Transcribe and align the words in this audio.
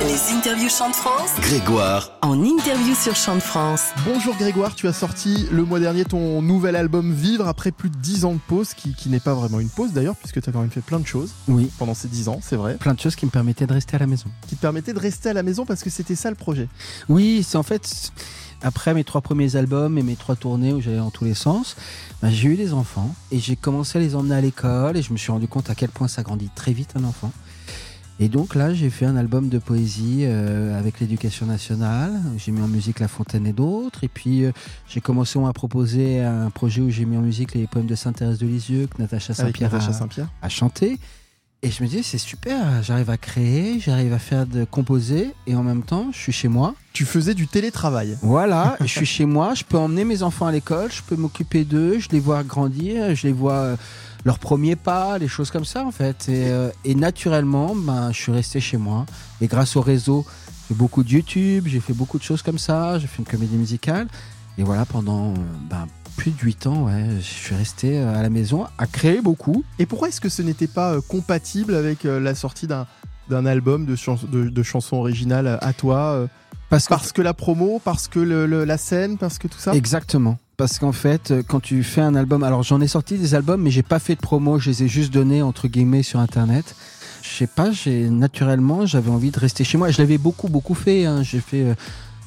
Les 0.00 0.34
interviews 0.34 0.68
Chant 0.68 0.90
de 0.90 0.94
France 0.94 1.30
Grégoire, 1.40 2.10
en 2.22 2.42
interview 2.42 2.94
sur 2.94 3.14
Chant 3.16 3.36
de 3.36 3.40
France. 3.40 3.90
Bonjour 4.04 4.34
Grégoire, 4.36 4.74
tu 4.74 4.86
as 4.88 4.92
sorti 4.92 5.46
le 5.50 5.64
mois 5.64 5.80
dernier 5.80 6.04
ton 6.04 6.42
nouvel 6.42 6.76
album 6.76 7.12
Vivre 7.12 7.46
après 7.48 7.70
plus 7.70 7.90
de 7.90 7.96
10 7.96 8.24
ans 8.24 8.32
de 8.34 8.40
pause, 8.46 8.74
qui, 8.74 8.94
qui 8.94 9.08
n'est 9.08 9.20
pas 9.20 9.34
vraiment 9.34 9.60
une 9.60 9.68
pause 9.68 9.92
d'ailleurs, 9.92 10.16
puisque 10.16 10.40
tu 10.42 10.50
as 10.50 10.52
quand 10.52 10.60
même 10.60 10.70
fait 10.70 10.80
plein 10.80 11.00
de 11.00 11.06
choses 11.06 11.32
Oui, 11.48 11.70
pendant 11.78 11.94
ces 11.94 12.08
10 12.08 12.28
ans, 12.28 12.40
c'est 12.42 12.56
vrai, 12.56 12.74
plein 12.76 12.94
de 12.94 13.00
choses 13.00 13.16
qui 13.16 13.24
me 13.26 13.30
permettaient 13.30 13.66
de 13.66 13.72
rester 13.72 13.96
à 13.96 13.98
la 13.98 14.06
maison. 14.06 14.26
qui 14.48 14.56
te 14.56 14.60
permettaient 14.60 14.92
de 14.92 14.98
rester 14.98 15.30
à 15.30 15.32
la 15.32 15.42
maison 15.42 15.64
parce 15.64 15.82
que 15.82 15.90
c'était 15.90 16.16
ça 16.16 16.28
le 16.30 16.36
projet. 16.36 16.68
Oui, 17.08 17.44
c'est 17.46 17.56
en 17.56 17.62
fait, 17.62 18.12
après 18.62 18.94
mes 18.94 19.04
trois 19.04 19.20
premiers 19.20 19.56
albums 19.56 19.96
et 19.98 20.02
mes 20.02 20.16
trois 20.16 20.36
tournées 20.36 20.72
où 20.72 20.80
j'allais 20.80 20.98
dans 20.98 21.10
tous 21.10 21.24
les 21.24 21.34
sens, 21.34 21.76
bah, 22.22 22.30
j'ai 22.30 22.48
eu 22.48 22.56
des 22.56 22.72
enfants 22.72 23.14
et 23.30 23.38
j'ai 23.38 23.56
commencé 23.56 23.98
à 23.98 24.00
les 24.00 24.14
emmener 24.14 24.34
à 24.34 24.40
l'école 24.40 24.96
et 24.96 25.02
je 25.02 25.12
me 25.12 25.18
suis 25.18 25.32
rendu 25.32 25.48
compte 25.48 25.70
à 25.70 25.74
quel 25.74 25.90
point 25.90 26.08
ça 26.08 26.22
grandit 26.22 26.50
très 26.54 26.72
vite 26.72 26.94
un 26.96 27.04
enfant. 27.04 27.32
Et 28.20 28.28
donc 28.28 28.54
là, 28.54 28.72
j'ai 28.72 28.90
fait 28.90 29.06
un 29.06 29.16
album 29.16 29.48
de 29.48 29.58
poésie 29.58 30.20
euh, 30.22 30.78
avec 30.78 31.00
l'éducation 31.00 31.46
nationale. 31.46 32.12
J'ai 32.36 32.52
mis 32.52 32.62
en 32.62 32.68
musique 32.68 33.00
La 33.00 33.08
Fontaine 33.08 33.46
et 33.46 33.52
d'autres. 33.52 34.04
Et 34.04 34.08
puis, 34.08 34.44
euh, 34.44 34.52
j'ai 34.88 35.00
commencé 35.00 35.38
à 35.44 35.52
proposer 35.52 36.22
un 36.22 36.50
projet 36.50 36.80
où 36.80 36.90
j'ai 36.90 37.06
mis 37.06 37.16
en 37.16 37.22
musique 37.22 37.54
les 37.54 37.66
poèmes 37.66 37.86
de 37.86 37.96
Sainte-Thérèse 37.96 38.38
de 38.38 38.46
Lisieux 38.46 38.86
que 38.86 39.02
Natacha 39.02 39.34
Saint-Pierre 39.34 39.74
a, 39.74 40.48
chanter. 40.48 40.98
Et 41.64 41.70
je 41.70 41.82
me 41.82 41.88
dis, 41.88 42.02
c'est 42.02 42.18
super, 42.18 42.82
j'arrive 42.82 43.08
à 43.08 43.16
créer, 43.16 43.80
j'arrive 43.80 44.12
à 44.12 44.18
faire 44.18 44.46
de 44.46 44.64
composer, 44.64 45.30
et 45.46 45.54
en 45.56 45.62
même 45.62 45.82
temps, 45.82 46.10
je 46.12 46.18
suis 46.18 46.32
chez 46.32 46.48
moi. 46.48 46.74
Tu 46.92 47.06
faisais 47.06 47.32
du 47.32 47.46
télétravail. 47.46 48.18
Voilà, 48.20 48.76
je 48.80 48.86
suis 48.86 49.06
chez 49.06 49.24
moi, 49.24 49.54
je 49.54 49.64
peux 49.64 49.78
emmener 49.78 50.04
mes 50.04 50.22
enfants 50.22 50.44
à 50.44 50.52
l'école, 50.52 50.92
je 50.92 51.00
peux 51.00 51.16
m'occuper 51.16 51.64
d'eux, 51.64 51.98
je 51.98 52.10
les 52.10 52.20
vois 52.20 52.44
grandir, 52.44 53.14
je 53.14 53.26
les 53.26 53.32
vois 53.32 53.54
euh, 53.54 53.76
leurs 54.24 54.38
premiers 54.38 54.76
pas, 54.76 55.18
les 55.18 55.28
choses 55.28 55.50
comme 55.50 55.64
ça 55.64 55.84
en 55.84 55.90
fait. 55.90 56.28
Et, 56.28 56.48
euh, 56.48 56.70
et 56.84 56.94
naturellement, 56.94 57.74
ben, 57.74 58.10
je 58.12 58.18
suis 58.18 58.32
resté 58.32 58.60
chez 58.60 58.76
moi. 58.76 59.06
Et 59.40 59.46
grâce 59.46 59.76
au 59.76 59.80
réseau, 59.80 60.24
j'ai 60.26 60.68
fait 60.68 60.74
beaucoup 60.78 61.02
de 61.04 61.10
YouTube, 61.10 61.64
j'ai 61.66 61.80
fait 61.80 61.92
beaucoup 61.92 62.18
de 62.18 62.22
choses 62.22 62.42
comme 62.42 62.58
ça, 62.58 62.98
j'ai 62.98 63.06
fait 63.06 63.18
une 63.18 63.26
comédie 63.28 63.56
musicale. 63.56 64.08
Et 64.56 64.62
voilà, 64.62 64.84
pendant 64.84 65.34
ben, 65.68 65.86
plus 66.16 66.30
de 66.30 66.40
8 66.40 66.66
ans, 66.68 66.84
ouais, 66.86 67.06
je 67.18 67.22
suis 67.24 67.54
resté 67.56 67.98
euh, 67.98 68.16
à 68.18 68.22
la 68.22 68.30
maison 68.30 68.66
à 68.78 68.86
créer 68.86 69.20
beaucoup. 69.20 69.64
Et 69.78 69.86
pourquoi 69.86 70.08
est-ce 70.08 70.20
que 70.20 70.28
ce 70.28 70.42
n'était 70.42 70.68
pas 70.68 70.92
euh, 70.94 71.00
compatible 71.06 71.74
avec 71.74 72.04
la 72.04 72.34
sortie 72.34 72.66
d'un 72.66 72.86
d'un 73.30 73.46
album 73.46 73.86
de, 73.86 73.96
chans- 73.96 74.18
de, 74.30 74.50
de 74.50 74.62
chansons 74.62 74.96
originales 74.98 75.58
à 75.62 75.72
toi 75.72 76.28
Parce 76.68 76.84
que 76.84 76.88
Parce 76.90 77.10
que 77.10 77.22
la 77.22 77.32
promo, 77.32 77.80
parce 77.82 78.06
que 78.06 78.18
le- 78.20 78.44
le- 78.44 78.64
la 78.66 78.76
scène, 78.76 79.16
parce 79.16 79.38
que 79.38 79.48
tout 79.48 79.58
ça? 79.58 79.72
Exactement. 79.74 80.36
Parce 80.56 80.78
qu'en 80.78 80.92
fait, 80.92 81.30
euh, 81.30 81.42
quand 81.46 81.60
tu 81.60 81.82
fais 81.82 82.00
un 82.00 82.14
album, 82.14 82.42
alors 82.44 82.62
j'en 82.62 82.80
ai 82.80 82.86
sorti 82.86 83.18
des 83.18 83.34
albums, 83.34 83.60
mais 83.60 83.70
j'ai 83.70 83.82
pas 83.82 83.98
fait 83.98 84.14
de 84.14 84.20
promo, 84.20 84.58
je 84.58 84.70
les 84.70 84.84
ai 84.84 84.88
juste 84.88 85.12
donnés 85.12 85.42
entre 85.42 85.66
guillemets 85.68 86.02
sur 86.04 86.20
internet. 86.20 86.76
Je 87.22 87.28
sais 87.28 87.46
pas, 87.46 87.72
j'ai 87.72 88.08
naturellement, 88.10 88.86
j'avais 88.86 89.10
envie 89.10 89.30
de 89.30 89.40
rester 89.40 89.64
chez 89.64 89.78
moi. 89.78 89.90
Je 89.90 89.98
l'avais 89.98 90.18
beaucoup, 90.18 90.48
beaucoup 90.48 90.74
fait. 90.74 91.06
hein. 91.06 91.22
J'ai 91.22 91.40
fait 91.40 91.62
euh, 91.62 91.74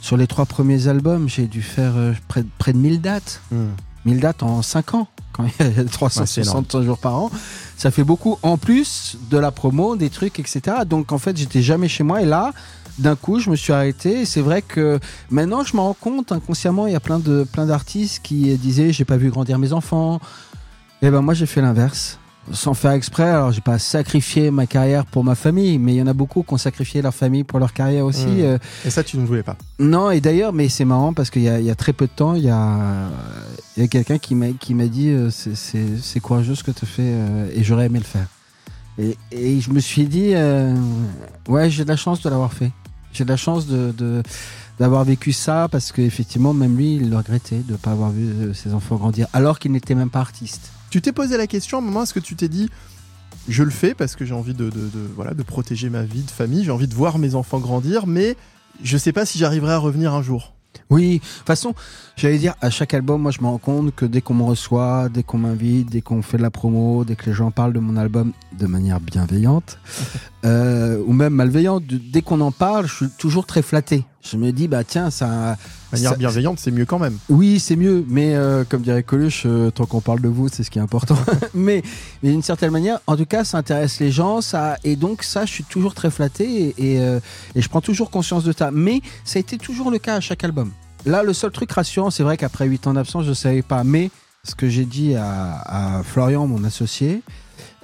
sur 0.02 0.18
les 0.18 0.28
trois 0.28 0.46
premiers 0.46 0.88
albums, 0.88 1.30
j'ai 1.30 1.48
dû 1.48 1.62
faire 1.62 1.94
euh, 1.96 2.14
près, 2.28 2.44
près 2.58 2.74
de 2.74 2.78
1000 2.80 3.00
dates. 3.02 3.42
Hmm. 3.52 3.68
1000 4.06 4.20
dates 4.20 4.42
en 4.44 4.62
5 4.62 4.94
ans, 4.96 5.08
quand 5.34 5.46
il 5.60 5.78
y 5.78 5.80
a 5.80 5.84
365 5.92 6.82
jours 6.82 6.98
par 6.98 7.16
an. 7.16 7.32
Ça 7.78 7.92
fait 7.92 8.04
beaucoup, 8.04 8.40
en 8.42 8.58
plus 8.58 9.18
de 9.30 9.38
la 9.38 9.52
promo, 9.52 9.96
des 9.96 10.10
trucs, 10.10 10.40
etc. 10.40 10.78
Donc 10.88 11.12
en 11.12 11.18
fait, 11.18 11.38
j'étais 11.38 11.62
jamais 11.62 11.88
chez 11.88 12.04
moi. 12.04 12.22
Et 12.22 12.26
là, 12.26 12.52
d'un 13.00 13.16
coup, 13.16 13.40
je 13.40 13.50
me 13.50 13.56
suis 13.56 13.74
arrêté. 13.74 14.22
Et 14.22 14.26
c'est 14.26 14.42
vrai 14.42 14.62
que 14.62 15.00
maintenant, 15.30 15.64
je 15.64 15.76
me 15.76 15.82
rends 15.82 15.94
compte, 16.00 16.32
inconsciemment, 16.32 16.88
il 16.88 16.94
y 16.94 16.96
a 16.96 17.00
plein 17.00 17.20
de 17.20 17.46
plein 17.52 17.66
d'artistes 17.66 18.22
qui 18.24 18.56
disaient 18.58 18.92
j'ai 18.94 19.06
pas 19.06 19.18
vu 19.18 19.30
grandir 19.30 19.60
mes 19.60 19.74
enfants. 19.74 20.20
Et 21.02 21.10
ben 21.12 21.22
moi, 21.22 21.34
j'ai 21.34 21.46
fait 21.46 21.62
l'inverse. 21.62 22.18
Sans 22.54 22.74
faire 22.74 22.92
exprès, 22.92 23.24
alors 23.28 23.52
j'ai 23.52 23.60
pas 23.60 23.78
sacrifié 23.78 24.52
ma 24.52 24.66
carrière 24.68 25.06
pour 25.06 25.22
ma 25.26 25.36
famille, 25.36 25.78
mais 25.80 25.96
il 25.96 25.98
y 25.98 26.02
en 26.02 26.08
a 26.08 26.14
beaucoup 26.14 26.44
qui 26.44 26.54
ont 26.54 26.58
sacrifié 26.58 27.02
leur 27.02 27.14
famille 27.14 27.44
pour 27.44 27.60
leur 27.60 27.74
carrière 27.74 28.06
aussi. 28.06 28.26
Mmh. 28.26 28.40
Euh, 28.40 28.58
Et 28.86 28.90
ça, 28.90 29.04
tu 29.04 29.18
ne 29.18 29.26
voulais 29.26 29.44
pas. 29.44 29.58
non, 29.80 30.12
et 30.12 30.22
d'ailleurs, 30.22 30.54
mais 30.54 30.70
c'est 30.70 30.86
marrant 30.86 31.12
parce 31.12 31.30
qu'il 31.30 31.42
y, 31.42 31.50
a- 31.50 31.60
il 31.60 31.66
y 31.66 31.70
a 31.70 31.76
très 31.76 31.92
peu 31.92 32.06
de 32.06 32.12
temps, 32.16 32.36
il 32.36 32.44
y 32.46 32.50
a, 32.50 33.10
il 33.76 33.82
y 33.84 33.86
a 33.86 33.90
quelqu'un 33.90 34.18
qui 34.18 34.34
m'a 34.34 34.52
qui 34.58 34.74
m'a 34.76 34.86
dit 34.88 35.10
euh, 35.10 35.30
c'est- 35.30 35.56
c'est 35.56 35.86
c'est 36.02 36.22
courageux 36.22 36.56
ce 36.56 36.64
que 36.64 36.72
tu 36.72 36.86
fais 36.86 37.02
euh, 37.04 37.52
et 37.54 37.66
j'aurais 37.66 37.88
aimé 37.88 38.00
le 38.00 38.06
faire. 38.06 38.28
Et, 38.98 39.18
et 39.34 39.60
je 39.60 39.70
me 39.70 39.82
suis 39.82 40.06
dit 40.06 40.32
euh, 40.34 40.74
ouais, 41.50 41.70
j'ai 41.70 41.84
de 41.84 41.90
la 41.90 41.98
chance 41.98 42.22
de 42.22 42.30
l'avoir 42.30 42.54
fait. 42.54 42.72
J'ai 43.14 43.24
de 43.24 43.30
la 43.30 43.38
chance 43.38 43.68
de 43.68 44.24
d'avoir 44.80 45.04
vécu 45.06 45.32
ça 45.34 45.68
parce 45.72 45.92
qu'effectivement, 45.92 46.54
même 46.54 46.78
lui, 46.78 46.98
il 46.98 47.10
le 47.10 47.18
regrettait 47.18 47.60
de 47.68 47.72
ne 47.72 47.78
pas 47.78 47.92
avoir 47.92 48.12
vu 48.12 48.28
euh, 48.28 48.54
ses 48.54 48.74
enfants 48.76 48.96
grandir 48.98 49.26
alors 49.34 49.58
qu'il 49.58 49.72
n'était 49.72 49.96
même 49.96 50.12
pas 50.12 50.20
artiste. 50.20 50.72
Tu 50.92 51.02
t'es 51.02 51.12
posé 51.12 51.36
la 51.36 51.48
question 51.48 51.80
à 51.80 51.82
un 51.82 51.84
moment, 51.84 52.04
est-ce 52.04 52.14
que 52.14 52.20
tu 52.20 52.36
t'es 52.36 52.48
dit, 52.48 52.70
je 53.50 53.64
le 53.64 53.72
fais 53.72 53.96
parce 53.96 54.16
que 54.16 54.24
j'ai 54.24 54.36
envie 54.36 54.54
de, 54.54 54.66
de- 54.66 54.70
de- 54.70 55.10
voilà, 55.16 55.34
de 55.34 55.42
protéger 55.42 55.90
ma 55.90 56.04
vie 56.04 56.22
de 56.22 56.30
famille, 56.30 56.64
j'ai 56.64 56.70
envie 56.72 56.88
de 56.88 56.94
voir 56.94 57.18
mes 57.18 57.34
enfants 57.34 57.58
grandir, 57.60 58.06
mais 58.06 58.36
je 58.84 58.98
sais 58.98 59.14
pas 59.14 59.26
si 59.26 59.40
j'arriverai 59.40 59.74
à 59.74 59.78
revenir 59.80 60.14
un 60.14 60.22
jour. 60.22 60.54
Oui, 60.90 61.16
de 61.16 61.20
toute 61.20 61.48
façon, 61.48 61.74
j'allais 62.16 62.38
dire, 62.38 62.56
à 62.62 62.70
chaque 62.70 62.94
album, 62.94 63.22
moi 63.22 63.32
je 63.32 63.42
me 63.42 63.48
rends 63.48 63.58
compte 63.58 63.96
que 63.96 64.06
dès 64.06 64.22
qu'on 64.22 64.34
me 64.34 64.44
reçoit, 64.44 65.10
dès 65.10 65.24
qu'on 65.24 65.38
m'invite, 65.38 65.90
dès 65.90 66.02
qu'on 66.02 66.22
fait 66.22 66.38
de 66.38 66.44
la 66.44 66.52
promo, 66.52 67.04
dès 67.06 67.16
que 67.16 67.26
les 67.26 67.34
gens 67.34 67.52
parlent 67.52 67.74
de 67.74 67.80
mon 67.80 67.98
album 67.98 68.32
de 68.58 68.68
manière 68.68 69.00
bienveillante, 69.00 69.80
euh, 70.46 71.02
ou 71.06 71.14
même 71.14 71.34
malveillante, 71.34 71.84
dès 71.86 72.22
qu'on 72.22 72.42
en 72.42 72.52
parle, 72.52 72.88
je 72.88 72.96
suis 72.96 73.10
toujours 73.18 73.46
très 73.46 73.62
flatté. 73.62 74.06
Je 74.24 74.36
me 74.36 74.52
dis, 74.52 74.68
bah 74.68 74.84
tiens, 74.84 75.10
ça... 75.10 75.56
De 75.92 75.96
manière 75.98 76.12
ça- 76.12 76.18
bienveillante, 76.18 76.60
c'est 76.60 76.72
mieux 76.72 76.86
quand 76.86 77.00
même. 77.00 77.18
Oui, 77.30 77.60
c'est 77.60 77.76
mieux, 77.78 78.04
mais 78.10 78.36
euh, 78.36 78.66
comme 78.68 78.82
dirait 78.82 79.04
Coluche, 79.04 79.44
euh, 79.46 79.72
tant 79.72 79.86
qu'on 79.86 80.02
parle 80.02 80.20
de 80.22 80.28
vous, 80.28 80.50
c'est 80.50 80.64
ce 80.64 80.72
qui 80.72 80.80
est 80.80 80.82
important. 80.82 81.16
mais 81.54 81.82
mais 82.22 82.32
d'une 82.32 82.42
certaine 82.42 82.72
manière, 82.72 83.00
en 83.08 83.16
tout 83.16 83.26
cas, 83.26 83.46
ça 83.46 83.58
intéresse 83.60 84.00
les 84.00 84.12
gens, 84.12 84.42
ça 84.42 84.78
et 84.84 84.96
donc 84.98 85.24
ça, 85.24 85.46
je 85.46 85.52
suis 85.52 85.64
toujours 85.64 85.94
très 85.94 86.12
flatté 86.12 86.74
et, 86.78 86.94
et, 86.96 87.00
euh, 87.00 87.20
et 87.56 87.62
je 87.62 87.70
prends 87.70 87.80
toujours 87.80 88.10
conscience 88.12 88.44
de 88.44 88.52
ça. 88.52 88.70
Mais 88.72 89.02
ça 89.24 89.38
a 89.38 89.40
été 89.40 89.58
toujours 89.58 89.92
le 89.92 89.98
cas 90.00 90.16
à 90.16 90.20
chaque 90.20 90.44
album. 90.44 90.72
Là, 91.06 91.24
le 91.24 91.32
seul 91.32 91.52
truc 91.52 91.72
rassurant, 91.72 92.10
c'est 92.12 92.24
vrai 92.24 92.36
qu'après 92.36 92.66
8 92.68 92.88
ans 92.88 92.94
d'absence, 92.96 93.24
je 93.24 93.30
ne 93.30 93.34
savais 93.36 93.62
pas. 93.62 93.86
Mais 93.86 94.10
ce 94.44 94.56
que 94.56 94.68
j'ai 94.68 94.84
dit 94.86 95.16
à, 95.16 95.98
à 96.00 96.04
Florian, 96.04 96.48
mon 96.48 96.66
associé, 96.66 97.22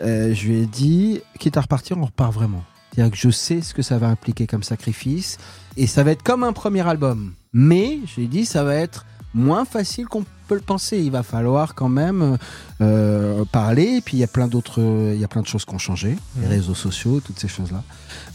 je 0.01 0.45
lui 0.45 0.57
ai 0.61 0.65
dit, 0.65 1.21
quitte 1.39 1.55
à 1.55 1.61
repartir, 1.61 1.97
on 1.97 2.05
repart 2.05 2.33
vraiment. 2.33 2.63
C'est-à-dire 2.93 3.11
que 3.11 3.17
je 3.17 3.29
sais 3.29 3.61
ce 3.61 3.73
que 3.73 3.81
ça 3.81 3.97
va 3.97 4.07
impliquer 4.07 4.45
comme 4.45 4.61
sacrifice. 4.63 5.37
Et 5.77 5.87
ça 5.87 6.03
va 6.03 6.11
être 6.11 6.23
comme 6.23 6.43
un 6.43 6.53
premier 6.53 6.87
album. 6.87 7.33
Mais, 7.53 7.99
je 8.07 8.15
lui 8.17 8.23
ai 8.23 8.27
dit, 8.27 8.45
ça 8.45 8.63
va 8.63 8.75
être 8.75 9.05
moins 9.33 9.65
facile 9.65 10.05
qu'on 10.07 10.23
peut 10.47 10.55
le 10.55 10.61
penser. 10.61 10.99
Il 10.99 11.11
va 11.11 11.23
falloir 11.23 11.73
quand 11.73 11.89
même 11.89 12.37
euh, 12.81 13.43
parler. 13.51 13.97
Et 13.97 14.01
puis, 14.01 14.17
il 14.17 14.19
y 14.19 14.23
a 14.23 14.27
plein 14.27 14.47
d'autres, 14.47 14.79
il 15.13 15.19
y 15.19 15.23
a 15.23 15.27
plein 15.27 15.41
de 15.41 15.47
choses 15.47 15.65
qui 15.65 15.73
ont 15.73 15.79
changé. 15.79 16.15
Les 16.37 16.45
Mhm. 16.45 16.51
réseaux 16.51 16.75
sociaux, 16.75 17.19
toutes 17.19 17.39
ces 17.39 17.47
choses-là. 17.47 17.83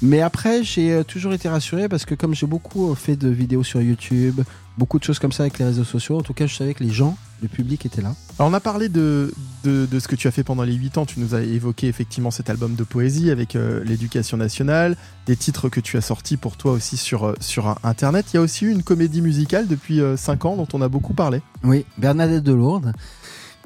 Mais 0.02 0.20
après, 0.20 0.64
j'ai 0.64 0.92
euh, 0.92 1.04
toujours 1.04 1.32
été 1.32 1.48
rassuré 1.48 1.88
parce 1.88 2.04
que 2.04 2.14
comme 2.14 2.34
j'ai 2.34 2.46
beaucoup 2.46 2.90
euh, 2.90 2.94
fait 2.94 3.16
de 3.16 3.28
vidéos 3.28 3.62
sur 3.62 3.80
YouTube, 3.80 4.40
beaucoup 4.76 4.98
de 4.98 5.04
choses 5.04 5.18
comme 5.20 5.32
ça 5.32 5.44
avec 5.44 5.58
les 5.58 5.64
réseaux 5.64 5.84
sociaux, 5.84 6.18
en 6.18 6.22
tout 6.22 6.34
cas, 6.34 6.46
je 6.46 6.54
savais 6.56 6.74
que 6.74 6.82
les 6.82 6.90
gens, 6.92 7.16
le 7.42 7.48
public 7.48 7.86
était 7.86 8.02
là. 8.02 8.14
Alors 8.38 8.50
on 8.50 8.54
a 8.54 8.60
parlé 8.60 8.88
de, 8.88 9.32
de, 9.64 9.86
de 9.86 9.98
ce 10.00 10.08
que 10.08 10.16
tu 10.16 10.26
as 10.28 10.30
fait 10.30 10.44
pendant 10.44 10.62
les 10.64 10.74
8 10.74 10.98
ans, 10.98 11.06
tu 11.06 11.20
nous 11.20 11.34
as 11.34 11.40
évoqué 11.42 11.88
effectivement 11.88 12.30
cet 12.30 12.50
album 12.50 12.74
de 12.74 12.84
poésie 12.84 13.30
avec 13.30 13.54
euh, 13.56 13.82
l'éducation 13.84 14.36
nationale, 14.36 14.96
des 15.26 15.36
titres 15.36 15.68
que 15.68 15.80
tu 15.80 15.96
as 15.96 16.00
sortis 16.00 16.36
pour 16.36 16.56
toi 16.56 16.72
aussi 16.72 16.96
sur, 16.96 17.24
euh, 17.28 17.34
sur 17.40 17.68
euh, 17.68 17.74
Internet. 17.84 18.26
Il 18.32 18.36
y 18.36 18.38
a 18.38 18.42
aussi 18.42 18.64
eu 18.64 18.70
une 18.70 18.82
comédie 18.82 19.20
musicale 19.22 19.66
depuis 19.66 20.00
5 20.16 20.44
ans 20.44 20.56
dont 20.56 20.68
on 20.72 20.82
a 20.82 20.88
beaucoup 20.88 21.14
parlé. 21.14 21.42
Oui, 21.64 21.84
Bernadette 21.98 22.42
de 22.44 22.52
Lourdes, 22.52 22.92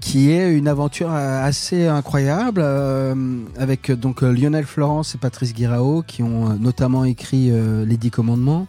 qui 0.00 0.31
est 0.31 0.53
une 0.53 0.66
aventure 0.66 1.11
euh, 1.12 1.44
assez 1.44 1.87
incroyable 1.87 2.61
euh, 2.65 3.15
avec 3.56 3.88
euh, 3.91 3.97
donc 3.97 4.22
euh, 4.25 4.32
Lionel 4.32 4.65
Florence 4.65 5.15
et 5.15 5.19
Patrice 5.19 5.55
Guirao 5.55 6.03
qui 6.03 6.22
ont 6.25 6.50
euh, 6.50 6.55
notamment 6.59 7.05
écrit 7.05 7.50
euh, 7.53 7.84
Les 7.84 7.97
Dix 7.97 8.11
Commandements. 8.11 8.66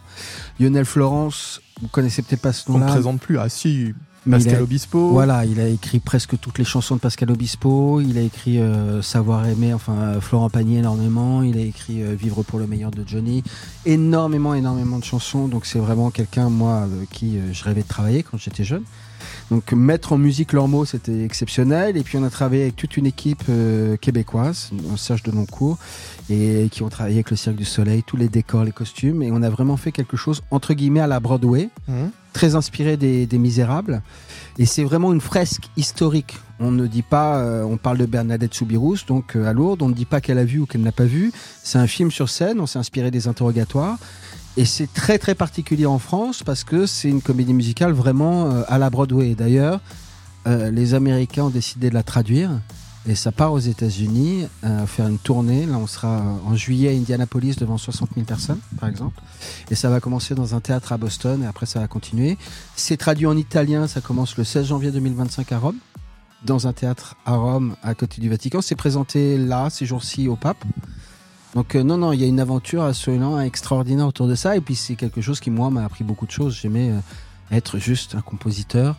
Lionel 0.60 0.84
Florence, 0.84 1.60
vous 1.82 1.88
connaissez 1.88 2.22
peut-être 2.22 2.40
pas 2.42 2.52
ce 2.52 2.70
On 2.70 2.74
ne 2.74 2.78
nom-là. 2.78 2.92
présente 2.92 3.20
plus. 3.20 3.36
Ah 3.38 3.48
si, 3.48 3.94
mais 4.26 4.36
il 4.38 4.40
a- 4.42 4.44
Pascal 4.44 4.62
Obispo. 4.62 5.10
Voilà, 5.10 5.44
il 5.44 5.60
a 5.60 5.68
écrit 5.68 5.98
presque 6.00 6.38
toutes 6.38 6.58
les 6.58 6.64
chansons 6.64 6.94
de 6.96 7.00
Pascal 7.00 7.30
Obispo. 7.30 8.00
Il 8.00 8.16
a 8.18 8.22
écrit 8.22 8.58
euh, 8.60 9.02
Savoir 9.02 9.46
aimer, 9.46 9.72
enfin 9.74 9.94
euh, 9.94 10.20
Florent 10.20 10.50
Pagny 10.50 10.78
énormément. 10.78 11.42
Il 11.42 11.56
a 11.58 11.60
écrit 11.62 12.02
euh, 12.02 12.14
Vivre 12.14 12.42
pour 12.42 12.58
le 12.58 12.66
meilleur 12.66 12.90
de 12.90 13.04
Johnny. 13.06 13.42
Énormément, 13.86 14.54
énormément 14.54 14.98
de 14.98 15.04
chansons. 15.04 15.48
Donc 15.48 15.66
c'est 15.66 15.78
vraiment 15.78 16.10
quelqu'un, 16.10 16.48
moi, 16.48 16.82
avec 16.82 17.10
qui 17.10 17.36
euh, 17.38 17.52
je 17.52 17.64
rêvais 17.64 17.82
de 17.82 17.88
travailler 17.88 18.22
quand 18.22 18.38
j'étais 18.38 18.64
jeune. 18.64 18.82
Donc 19.50 19.72
mettre 19.72 20.12
en 20.14 20.18
musique 20.18 20.52
leurs 20.52 20.68
mots, 20.68 20.84
c'était 20.84 21.22
exceptionnel. 21.24 21.96
Et 21.96 22.02
puis 22.02 22.16
on 22.18 22.24
a 22.24 22.30
travaillé 22.30 22.62
avec 22.62 22.76
toute 22.76 22.96
une 22.96 23.06
équipe 23.06 23.42
euh, 23.50 23.96
québécoise, 23.96 24.70
Serge 24.96 25.22
de 25.22 25.32
Noncourt, 25.32 25.76
et 26.30 26.68
qui 26.70 26.82
ont 26.82 26.88
travaillé 26.88 27.16
avec 27.16 27.30
le 27.30 27.36
Cirque 27.36 27.56
du 27.56 27.64
Soleil, 27.64 28.02
tous 28.06 28.16
les 28.16 28.28
décors, 28.28 28.64
les 28.64 28.72
costumes. 28.72 29.22
Et 29.22 29.30
on 29.32 29.42
a 29.42 29.50
vraiment 29.50 29.76
fait 29.76 29.92
quelque 29.92 30.16
chose, 30.16 30.42
entre 30.50 30.72
guillemets, 30.72 31.00
à 31.00 31.06
la 31.06 31.20
Broadway 31.20 31.68
Mhm. 31.88 32.10
Très 32.34 32.54
inspiré 32.54 32.98
des, 32.98 33.38
Misérables. 33.38 34.02
Et 34.58 34.66
c'est 34.66 34.84
vraiment 34.84 35.12
une 35.12 35.22
fresque 35.22 35.70
historique. 35.76 36.36
On 36.60 36.70
ne 36.70 36.86
dit 36.86 37.02
pas, 37.02 37.38
euh, 37.38 37.62
on 37.62 37.78
parle 37.78 37.98
de 37.98 38.06
Bernadette 38.06 38.54
Soubirous, 38.54 38.98
donc 39.08 39.34
euh, 39.34 39.46
à 39.46 39.52
Lourdes, 39.52 39.82
on 39.82 39.88
ne 39.88 39.94
dit 39.94 40.04
pas 40.04 40.20
qu'elle 40.20 40.38
a 40.38 40.44
vu 40.44 40.60
ou 40.60 40.66
qu'elle 40.66 40.82
n'a 40.82 40.92
pas 40.92 41.04
vu. 41.04 41.32
C'est 41.62 41.78
un 41.78 41.86
film 41.86 42.10
sur 42.10 42.28
scène, 42.28 42.60
on 42.60 42.66
s'est 42.66 42.78
inspiré 42.78 43.10
des 43.10 43.26
interrogatoires. 43.26 43.98
Et 44.56 44.64
c'est 44.64 44.92
très 44.92 45.18
très 45.18 45.34
particulier 45.34 45.86
en 45.86 45.98
France 45.98 46.42
parce 46.44 46.62
que 46.62 46.86
c'est 46.86 47.08
une 47.08 47.22
comédie 47.22 47.54
musicale 47.54 47.92
vraiment 47.92 48.50
euh, 48.50 48.62
à 48.68 48.78
la 48.78 48.90
Broadway. 48.90 49.34
D'ailleurs, 49.34 49.80
les 50.46 50.92
Américains 50.92 51.44
ont 51.44 51.50
décidé 51.50 51.88
de 51.88 51.94
la 51.94 52.02
traduire 52.02 52.50
Et 53.06 53.14
ça 53.14 53.32
part 53.32 53.52
aux 53.52 53.58
États-Unis, 53.58 54.46
euh, 54.64 54.86
faire 54.86 55.06
une 55.08 55.18
tournée. 55.18 55.66
Là, 55.66 55.76
on 55.76 55.86
sera 55.86 56.22
en 56.46 56.56
juillet 56.56 56.88
à 56.88 56.92
Indianapolis 56.92 57.56
devant 57.56 57.76
60 57.76 58.10
000 58.14 58.24
personnes, 58.24 58.60
par 58.80 58.88
exemple. 58.88 59.20
Et 59.70 59.74
ça 59.74 59.90
va 59.90 60.00
commencer 60.00 60.34
dans 60.34 60.54
un 60.54 60.60
théâtre 60.60 60.92
à 60.92 60.96
Boston 60.96 61.42
et 61.42 61.46
après 61.46 61.66
ça 61.66 61.80
va 61.80 61.86
continuer. 61.86 62.38
C'est 62.76 62.96
traduit 62.96 63.26
en 63.26 63.36
italien, 63.36 63.86
ça 63.88 64.00
commence 64.00 64.38
le 64.38 64.44
16 64.44 64.66
janvier 64.66 64.90
2025 64.90 65.52
à 65.52 65.58
Rome, 65.58 65.76
dans 66.44 66.66
un 66.66 66.72
théâtre 66.72 67.16
à 67.26 67.34
Rome, 67.34 67.76
à 67.82 67.94
côté 67.94 68.22
du 68.22 68.30
Vatican. 68.30 68.62
C'est 68.62 68.74
présenté 68.74 69.36
là, 69.36 69.68
ces 69.68 69.84
jours-ci, 69.84 70.26
au 70.26 70.36
pape. 70.36 70.64
Donc 71.54 71.74
euh, 71.74 71.82
non, 71.82 71.98
non, 71.98 72.12
il 72.12 72.20
y 72.20 72.24
a 72.24 72.26
une 72.26 72.40
aventure 72.40 72.84
absolument 72.84 73.38
extraordinaire 73.38 74.06
autour 74.06 74.28
de 74.28 74.34
ça. 74.34 74.56
Et 74.56 74.62
puis 74.62 74.76
c'est 74.76 74.96
quelque 74.96 75.20
chose 75.20 75.40
qui, 75.40 75.50
moi, 75.50 75.68
m'a 75.68 75.84
appris 75.84 76.04
beaucoup 76.04 76.24
de 76.24 76.32
choses. 76.32 76.58
J'aimais 76.58 76.90
euh, 76.90 77.00
être 77.50 77.78
juste 77.78 78.14
un 78.14 78.22
compositeur 78.22 78.96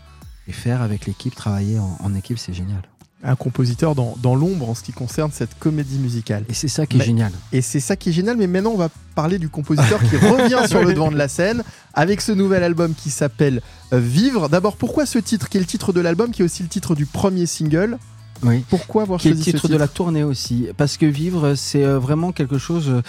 et 0.47 0.51
faire 0.51 0.83
avec 0.83 1.07
l'équipe, 1.07 1.33
travailler 1.33 1.79
en 1.79 2.13
équipe, 2.13 2.37
c'est 2.37 2.53
génial. 2.53 2.83
Un 3.27 3.35
compositeur 3.35 3.95
dans, 3.95 4.15
dans 4.21 4.35
l'ombre 4.35 4.69
en 4.69 4.75
ce 4.75 4.83
qui 4.83 4.91
concerne 4.93 5.31
cette 5.33 5.57
comédie 5.57 5.97
musicale. 5.97 6.45
Et 6.47 6.53
c'est 6.53 6.67
ça 6.67 6.85
qui 6.85 6.97
est 6.97 6.99
Mais- 6.99 7.05
génial. 7.05 7.31
Et 7.51 7.61
c'est 7.61 7.79
ça 7.79 7.95
qui 7.95 8.09
est 8.09 8.13
génial, 8.13 8.37
mais 8.37 8.45
maintenant 8.45 8.71
on 8.71 8.77
va 8.77 8.89
parler 9.15 9.39
du 9.39 9.49
compositeur 9.49 9.99
qui 9.99 10.15
revient 10.17 10.67
sur 10.69 10.83
le 10.83 10.93
devant 10.93 11.11
de 11.11 11.17
la 11.17 11.27
scène 11.27 11.63
avec 11.95 12.21
ce 12.21 12.31
nouvel 12.31 12.61
album 12.63 12.93
qui 12.93 13.09
s'appelle 13.09 13.61
euh, 13.93 13.99
Vivre. 13.99 14.47
D'abord, 14.47 14.77
pourquoi 14.77 15.05
ce 15.07 15.17
titre? 15.17 15.49
Qui 15.49 15.57
est 15.57 15.59
le 15.61 15.65
titre 15.65 15.91
de 15.91 16.01
l'album, 16.01 16.29
qui 16.31 16.43
est 16.43 16.45
aussi 16.45 16.61
le 16.63 16.69
titre 16.69 16.93
du 16.93 17.05
premier 17.07 17.45
single? 17.47 17.97
Oui. 18.43 18.63
Pourquoi 18.69 19.03
avoir 19.03 19.19
qui 19.19 19.29
est 19.29 19.31
le 19.31 19.37
choisi 19.37 19.51
ce 19.51 19.57
titre 19.57 19.69
de 19.69 19.77
la 19.77 19.87
tournée 19.87 20.23
aussi? 20.23 20.67
Parce 20.77 20.97
que 20.97 21.05
vivre, 21.07 21.55
c'est 21.55 21.83
euh, 21.83 21.97
vraiment 21.97 22.31
quelque 22.31 22.57
chose. 22.59 22.89
euh, 22.89 23.01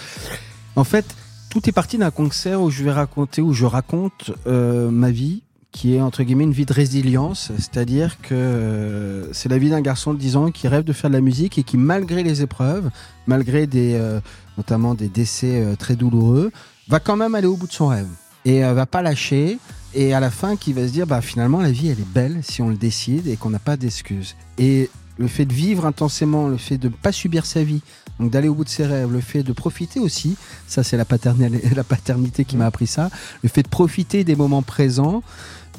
En 0.75 0.83
fait, 0.83 1.05
tout 1.51 1.69
est 1.69 1.73
parti 1.73 1.97
d'un 1.99 2.11
concert 2.11 2.61
où 2.61 2.71
je 2.71 2.83
vais 2.83 2.91
raconter, 2.91 3.41
où 3.41 3.53
je 3.53 3.65
raconte 3.65 4.31
euh, 4.47 4.89
ma 4.89 5.11
vie, 5.11 5.43
qui 5.77 5.93
est 5.93 6.01
entre 6.01 6.23
guillemets 6.23 6.45
une 6.45 6.53
vie 6.53 6.65
de 6.65 6.73
résilience. 6.73 7.51
C'est-à-dire 7.57 8.19
que 8.19 8.33
euh, 8.33 9.31
c'est 9.31 9.47
la 9.47 9.59
vie 9.59 9.69
d'un 9.69 9.81
garçon 9.81 10.11
de 10.11 10.17
10 10.17 10.35
ans 10.35 10.49
qui 10.49 10.67
rêve 10.67 10.83
de 10.83 10.91
faire 10.91 11.11
de 11.11 11.15
la 11.15 11.21
musique 11.21 11.59
et 11.59 11.63
qui, 11.63 11.77
malgré 11.77 12.23
les 12.23 12.41
épreuves, 12.41 12.89
malgré 13.27 13.67
des, 13.67 13.93
euh, 13.93 14.19
notamment 14.57 14.95
des 14.95 15.07
décès 15.07 15.61
euh, 15.61 15.75
très 15.75 15.95
douloureux, 15.95 16.51
va 16.87 16.99
quand 16.99 17.15
même 17.15 17.35
aller 17.35 17.45
au 17.45 17.55
bout 17.55 17.67
de 17.67 17.73
son 17.73 17.87
rêve 17.87 18.07
et 18.43 18.65
euh, 18.65 18.73
va 18.73 18.87
pas 18.87 19.03
lâcher. 19.03 19.59
Et 19.93 20.15
à 20.15 20.19
la 20.19 20.31
fin, 20.31 20.55
qui 20.55 20.73
va 20.73 20.87
se 20.87 20.91
dire, 20.91 21.05
bah 21.05 21.21
finalement, 21.21 21.61
la 21.61 21.71
vie, 21.71 21.89
elle 21.89 21.99
est 21.99 22.13
belle 22.13 22.39
si 22.41 22.63
on 22.63 22.69
le 22.69 22.77
décide 22.77 23.27
et 23.27 23.35
qu'on 23.35 23.51
n'a 23.51 23.59
pas 23.59 23.77
d'excuses. 23.77 24.35
Et 24.57 24.89
le 25.19 25.27
fait 25.27 25.45
de 25.45 25.53
vivre 25.53 25.85
intensément, 25.85 26.47
le 26.47 26.57
fait 26.57 26.77
de 26.77 26.87
ne 26.87 26.93
pas 26.93 27.11
subir 27.11 27.45
sa 27.45 27.63
vie, 27.63 27.81
donc 28.19 28.31
d'aller 28.31 28.47
au 28.47 28.55
bout 28.55 28.63
de 28.63 28.69
ses 28.69 28.85
rêves, 28.85 29.11
le 29.11 29.21
fait 29.21 29.43
de 29.43 29.53
profiter 29.53 29.99
aussi, 29.99 30.37
ça 30.67 30.83
c'est 30.83 30.97
la, 30.97 31.05
la 31.75 31.83
paternité 31.83 32.45
qui 32.45 32.57
m'a 32.57 32.65
appris 32.65 32.87
ça, 32.87 33.09
le 33.43 33.49
fait 33.49 33.63
de 33.63 33.67
profiter 33.67 34.23
des 34.23 34.35
moments 34.35 34.61
présents, 34.61 35.23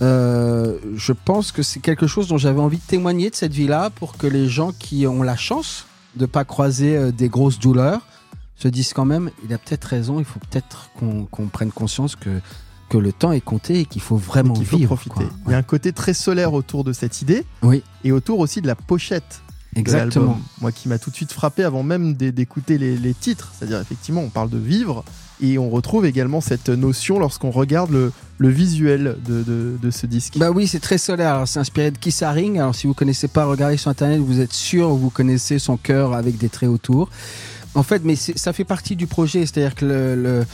euh, 0.01 0.79
je 0.95 1.13
pense 1.13 1.53
que 1.53 1.63
c'est 1.63 1.81
quelque 1.81 2.07
chose 2.07 2.29
dont 2.29 2.39
j'avais 2.39 2.61
envie 2.61 2.79
de 2.79 2.83
témoigner 2.87 3.31
de 3.31 3.35
cette 3.35 3.53
vie-là 3.53 3.91
pour 3.91 4.17
que 4.17 4.27
les 4.27 4.49
gens 4.49 4.73
qui 4.73 5.07
ont 5.07 5.23
la 5.23 5.37
chance 5.37 5.87
de 6.17 6.27
pas 6.27 6.45
croiser 6.45 6.97
euh, 6.97 7.11
des 7.11 7.29
grosses 7.29 7.59
douleurs 7.59 8.07
se 8.57 8.69
disent 8.69 8.93
quand 8.93 9.05
même, 9.05 9.31
il 9.45 9.53
a 9.53 9.59
peut-être 9.59 9.85
raison, 9.85 10.19
il 10.19 10.25
faut 10.25 10.41
peut-être 10.41 10.91
qu'on 10.99 11.47
prenne 11.47 11.71
conscience 11.71 12.17
que, 12.17 12.41
que 12.89 12.99
le 12.99 13.13
temps 13.13 13.31
est 13.31 13.41
compté 13.41 13.81
et 13.81 13.85
qu'il 13.85 14.03
faut 14.03 14.17
vraiment 14.17 14.55
faut 14.55 14.77
vivre. 14.77 14.97
profiter. 14.97 15.25
Il 15.47 15.53
y 15.53 15.55
a 15.55 15.59
un 15.59 15.63
côté 15.63 15.93
très 15.93 16.15
solaire 16.15 16.53
autour 16.53 16.83
de 16.83 16.93
cette 16.93 17.23
idée 17.23 17.45
Oui, 17.63 17.83
et 18.03 18.11
autour 18.11 18.41
aussi 18.41 18.61
de 18.61 18.67
la 18.67 18.75
pochette. 18.75 19.43
Exactement. 19.77 20.39
Moi 20.61 20.73
qui 20.73 20.89
m'a 20.89 20.99
tout 20.99 21.11
de 21.11 21.17
suite 21.17 21.33
frappé 21.33 21.63
avant 21.65 21.83
même 21.83 22.15
d'é- 22.15 22.33
d'écouter 22.33 22.79
les, 22.79 22.97
les 22.97 23.15
titres. 23.15 23.53
C'est-à-dire 23.59 23.81
effectivement 23.81 24.23
on 24.23 24.31
parle 24.31 24.51
de 24.51 24.59
vivre 24.59 25.05
et 25.41 25.57
on 25.59 25.71
retrouve 25.71 26.05
également 26.05 26.41
cette 26.41 26.69
notion 26.69 27.19
lorsqu'on 27.21 27.51
regarde 27.51 27.91
le, 27.91 28.13
le 28.39 28.49
visuel 28.49 29.17
de, 29.25 29.43
de- 29.43 29.79
de 29.81 29.91
ce 29.91 30.07
disque. 30.07 30.37
Bah 30.37 30.51
oui, 30.51 30.67
c'est 30.67 30.81
très 30.81 30.99
solaire. 30.99 31.45
C'est 31.47 31.61
inspiré 31.61 31.91
de 31.93 31.99
Kiss 31.99 32.23
Haring. 32.23 32.59
Alors, 32.59 32.75
si 32.75 32.87
vous 32.89 32.95
connaissez 32.95 33.29
pas, 33.29 33.45
regardez 33.45 33.77
sur 33.77 33.91
internet, 33.91 34.19
vous 34.21 34.41
êtes 34.41 34.53
sûr, 34.53 34.89
vous 34.91 35.11
connaissez 35.11 35.59
son 35.61 35.77
cœur 35.77 36.15
avec 36.15 36.39
des 36.39 36.49
traits 36.49 36.69
autour. 36.71 37.09
En 37.75 37.85
fait, 37.85 38.03
mais 38.05 38.17
ça 38.17 38.53
fait 38.53 38.65
partie 38.65 38.97
du 38.97 39.07
projet. 39.07 39.47
C'est-à-dire 39.47 39.75
que 39.77 39.85
le, 39.87 40.15
le- 40.21 40.45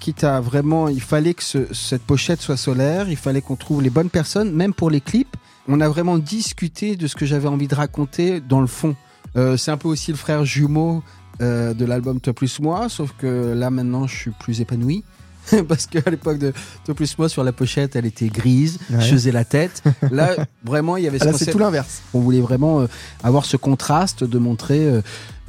quitte 0.00 0.24
à 0.24 0.38
vraiment, 0.42 0.88
il 0.88 1.00
fallait 1.00 1.32
que 1.32 1.42
ce- 1.42 1.72
cette 1.72 2.02
pochette 2.02 2.42
soit 2.42 2.58
solaire, 2.58 3.08
il 3.08 3.16
fallait 3.16 3.40
qu'on 3.40 3.56
trouve 3.56 3.80
les 3.80 3.88
bonnes 3.88 4.10
personnes, 4.10 4.52
même 4.52 4.74
pour 4.74 4.90
les 4.90 5.00
clips. 5.00 5.34
On 5.66 5.80
a 5.80 5.88
vraiment 5.88 6.18
discuté 6.18 6.96
de 6.96 7.06
ce 7.06 7.16
que 7.16 7.24
j'avais 7.26 7.48
envie 7.48 7.68
de 7.68 7.74
raconter 7.74 8.40
dans 8.40 8.60
le 8.60 8.66
fond. 8.66 8.96
Euh, 9.36 9.56
c'est 9.56 9.70
un 9.70 9.76
peu 9.76 9.88
aussi 9.88 10.10
le 10.10 10.16
frère 10.16 10.44
jumeau 10.44 11.02
euh, 11.40 11.74
de 11.74 11.84
l'album 11.84 12.20
Toi 12.20 12.32
plus 12.32 12.60
moi, 12.60 12.88
sauf 12.88 13.12
que 13.16 13.52
là 13.54 13.70
maintenant 13.70 14.06
je 14.06 14.14
suis 14.14 14.30
plus 14.30 14.60
épanoui. 14.60 15.04
Parce 15.68 15.86
qu'à 15.86 16.08
l'époque 16.10 16.38
de 16.38 16.52
Toi 16.84 16.94
plus 16.94 17.16
moi, 17.18 17.28
sur 17.28 17.44
la 17.44 17.52
pochette, 17.52 17.96
elle 17.96 18.06
était 18.06 18.28
grise, 18.28 18.78
Ouais. 18.90 19.00
je 19.00 19.10
faisais 19.12 19.32
la 19.32 19.44
tête. 19.44 19.82
Là, 20.10 20.36
vraiment, 20.64 20.96
il 20.96 21.04
y 21.04 21.08
avait 21.08 21.18
ce 21.18 21.24
Ah, 21.24 21.32
là 21.32 21.38
c'est 21.38 21.50
tout 21.50 21.58
l'inverse. 21.58 22.02
On 22.12 22.20
voulait 22.20 22.40
vraiment 22.40 22.80
euh, 22.80 22.86
avoir 23.22 23.44
ce 23.44 23.56
contraste 23.56 24.24
de 24.24 24.38
montrer 24.38 24.86
euh, 24.86 25.00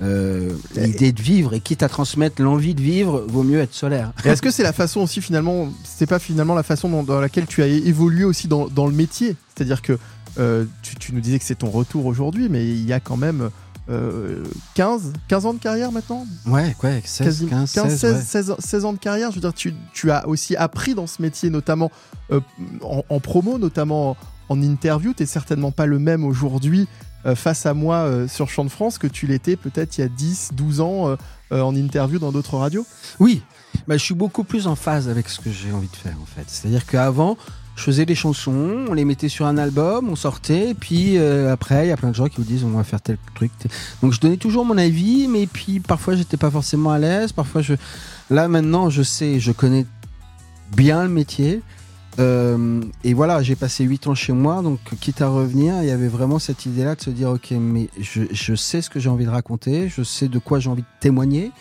euh, 0.01 0.51
l'idée 0.75 1.11
de 1.11 1.21
vivre 1.21 1.53
et 1.53 1.59
quitte 1.59 1.83
à 1.83 1.89
transmettre 1.89 2.41
l'envie 2.41 2.75
de 2.75 2.81
vivre, 2.81 3.25
vaut 3.27 3.43
mieux 3.43 3.59
être 3.59 3.73
solaire. 3.73 4.11
Est-ce 4.23 4.41
que 4.41 4.51
c'est 4.51 4.63
la 4.63 4.73
façon 4.73 5.01
aussi 5.01 5.21
finalement, 5.21 5.69
c'est 5.83 6.07
pas 6.07 6.19
finalement 6.19 6.55
la 6.55 6.63
façon 6.63 6.89
dans, 6.89 7.03
dans 7.03 7.19
laquelle 7.19 7.45
tu 7.47 7.63
as 7.63 7.67
évolué 7.67 8.23
aussi 8.25 8.47
dans, 8.47 8.67
dans 8.67 8.87
le 8.87 8.93
métier? 8.93 9.35
C'est-à-dire 9.55 9.81
que 9.81 9.97
tu, 10.81 10.95
tu 10.95 11.13
nous 11.13 11.21
disais 11.21 11.39
que 11.39 11.45
c'est 11.45 11.55
ton 11.55 11.69
retour 11.69 12.05
aujourd'hui, 12.05 12.49
mais 12.49 12.67
il 12.67 12.85
y 12.85 12.91
a 12.91 12.99
quand 12.99 13.15
même 13.15 13.49
euh, 13.89 14.43
15, 14.73 15.13
15 15.27 15.45
ans 15.45 15.53
de 15.53 15.59
carrière 15.59 15.91
maintenant 15.91 16.25
Ouais, 16.47 16.75
ouais, 16.83 17.01
16, 17.05 17.27
Quasi- 17.27 17.45
15, 17.47 17.71
15, 17.73 17.89
16, 17.89 17.99
16, 17.99 18.13
ouais. 18.15 18.21
16 18.21 18.51
ans- 18.51 18.55
16 18.59 18.85
ans 18.85 18.93
de 18.93 18.97
carrière. 18.97 19.29
Je 19.31 19.35
veux 19.35 19.41
dire, 19.41 19.53
tu, 19.53 19.73
tu 19.93 20.11
as 20.11 20.27
aussi 20.27 20.55
appris 20.55 20.95
dans 20.95 21.07
ce 21.07 21.21
métier, 21.21 21.49
notamment 21.49 21.91
euh, 22.31 22.39
en, 22.81 23.03
en 23.09 23.19
promo, 23.19 23.57
notamment 23.57 24.11
en, 24.11 24.17
en 24.49 24.61
interview. 24.61 25.13
Tu 25.13 25.23
n'es 25.23 25.27
certainement 25.27 25.71
pas 25.71 25.85
le 25.85 25.99
même 25.99 26.23
aujourd'hui 26.25 26.87
euh, 27.25 27.35
face 27.35 27.65
à 27.65 27.73
moi 27.73 27.97
euh, 27.97 28.27
sur 28.27 28.49
Champ 28.49 28.65
de 28.65 28.69
France 28.69 28.97
que 28.97 29.07
tu 29.07 29.27
l'étais 29.27 29.55
peut-être 29.55 29.97
il 29.97 30.01
y 30.01 30.03
a 30.03 30.07
10, 30.09 30.49
12 30.53 30.81
ans 30.81 31.09
euh, 31.09 31.15
euh, 31.51 31.61
en 31.61 31.75
interview 31.75 32.17
dans 32.19 32.31
d'autres 32.31 32.57
radios. 32.57 32.85
Oui, 33.19 33.43
bah, 33.87 33.97
je 33.97 34.03
suis 34.03 34.15
beaucoup 34.15 34.43
plus 34.43 34.65
en 34.67 34.75
phase 34.75 35.09
avec 35.09 35.29
ce 35.29 35.39
que 35.39 35.51
j'ai 35.51 35.71
envie 35.71 35.89
de 35.89 35.95
faire 35.95 36.15
en 36.21 36.25
fait. 36.25 36.45
C'est-à-dire 36.47 36.85
qu'avant, 36.87 37.37
je 37.75 37.83
faisais 37.83 38.05
des 38.05 38.15
chansons, 38.15 38.85
on 38.89 38.93
les 38.93 39.05
mettait 39.05 39.29
sur 39.29 39.45
un 39.45 39.57
album, 39.57 40.09
on 40.09 40.15
sortait, 40.15 40.69
et 40.69 40.73
puis 40.73 41.17
euh, 41.17 41.51
après, 41.51 41.85
il 41.85 41.89
y 41.89 41.91
a 41.91 41.97
plein 41.97 42.09
de 42.09 42.15
gens 42.15 42.27
qui 42.27 42.37
vous 42.37 42.43
disent 42.43 42.63
on 42.63 42.69
va 42.69 42.83
faire 42.83 43.01
tel 43.01 43.17
truc. 43.33 43.51
Donc 44.01 44.13
je 44.13 44.19
donnais 44.19 44.37
toujours 44.37 44.65
mon 44.65 44.77
avis, 44.77 45.27
mais 45.27 45.45
puis 45.45 45.79
parfois 45.81 46.15
j'étais 46.15 46.37
pas 46.37 46.49
forcément 46.49 46.91
à 46.91 46.99
l'aise, 46.99 47.31
parfois 47.31 47.61
je. 47.61 47.73
Là 48.29 48.47
maintenant, 48.47 48.89
je 48.89 49.03
sais, 49.03 49.39
je 49.39 49.51
connais 49.51 49.85
bien 50.75 51.03
le 51.03 51.09
métier. 51.09 51.61
Euh, 52.17 52.81
et 53.03 53.13
voilà, 53.13 53.43
j'ai 53.43 53.57
passé 53.57 53.83
8 53.83 54.07
ans 54.07 54.15
chez 54.15 54.31
moi, 54.31 54.61
donc 54.61 54.79
quitte 55.01 55.21
à 55.21 55.27
revenir, 55.27 55.75
il 55.81 55.87
y 55.87 55.91
avait 55.91 56.07
vraiment 56.07 56.39
cette 56.39 56.65
idée-là 56.65 56.95
de 56.95 57.01
se 57.01 57.09
dire, 57.09 57.29
ok, 57.29 57.51
mais 57.59 57.89
je, 57.99 58.21
je 58.31 58.55
sais 58.55 58.81
ce 58.81 58.89
que 58.89 59.01
j'ai 59.01 59.09
envie 59.09 59.25
de 59.25 59.29
raconter, 59.29 59.89
je 59.89 60.01
sais 60.01 60.29
de 60.29 60.39
quoi 60.39 60.59
j'ai 60.59 60.69
envie 60.69 60.83
de 60.83 60.87
témoigner, 61.01 61.51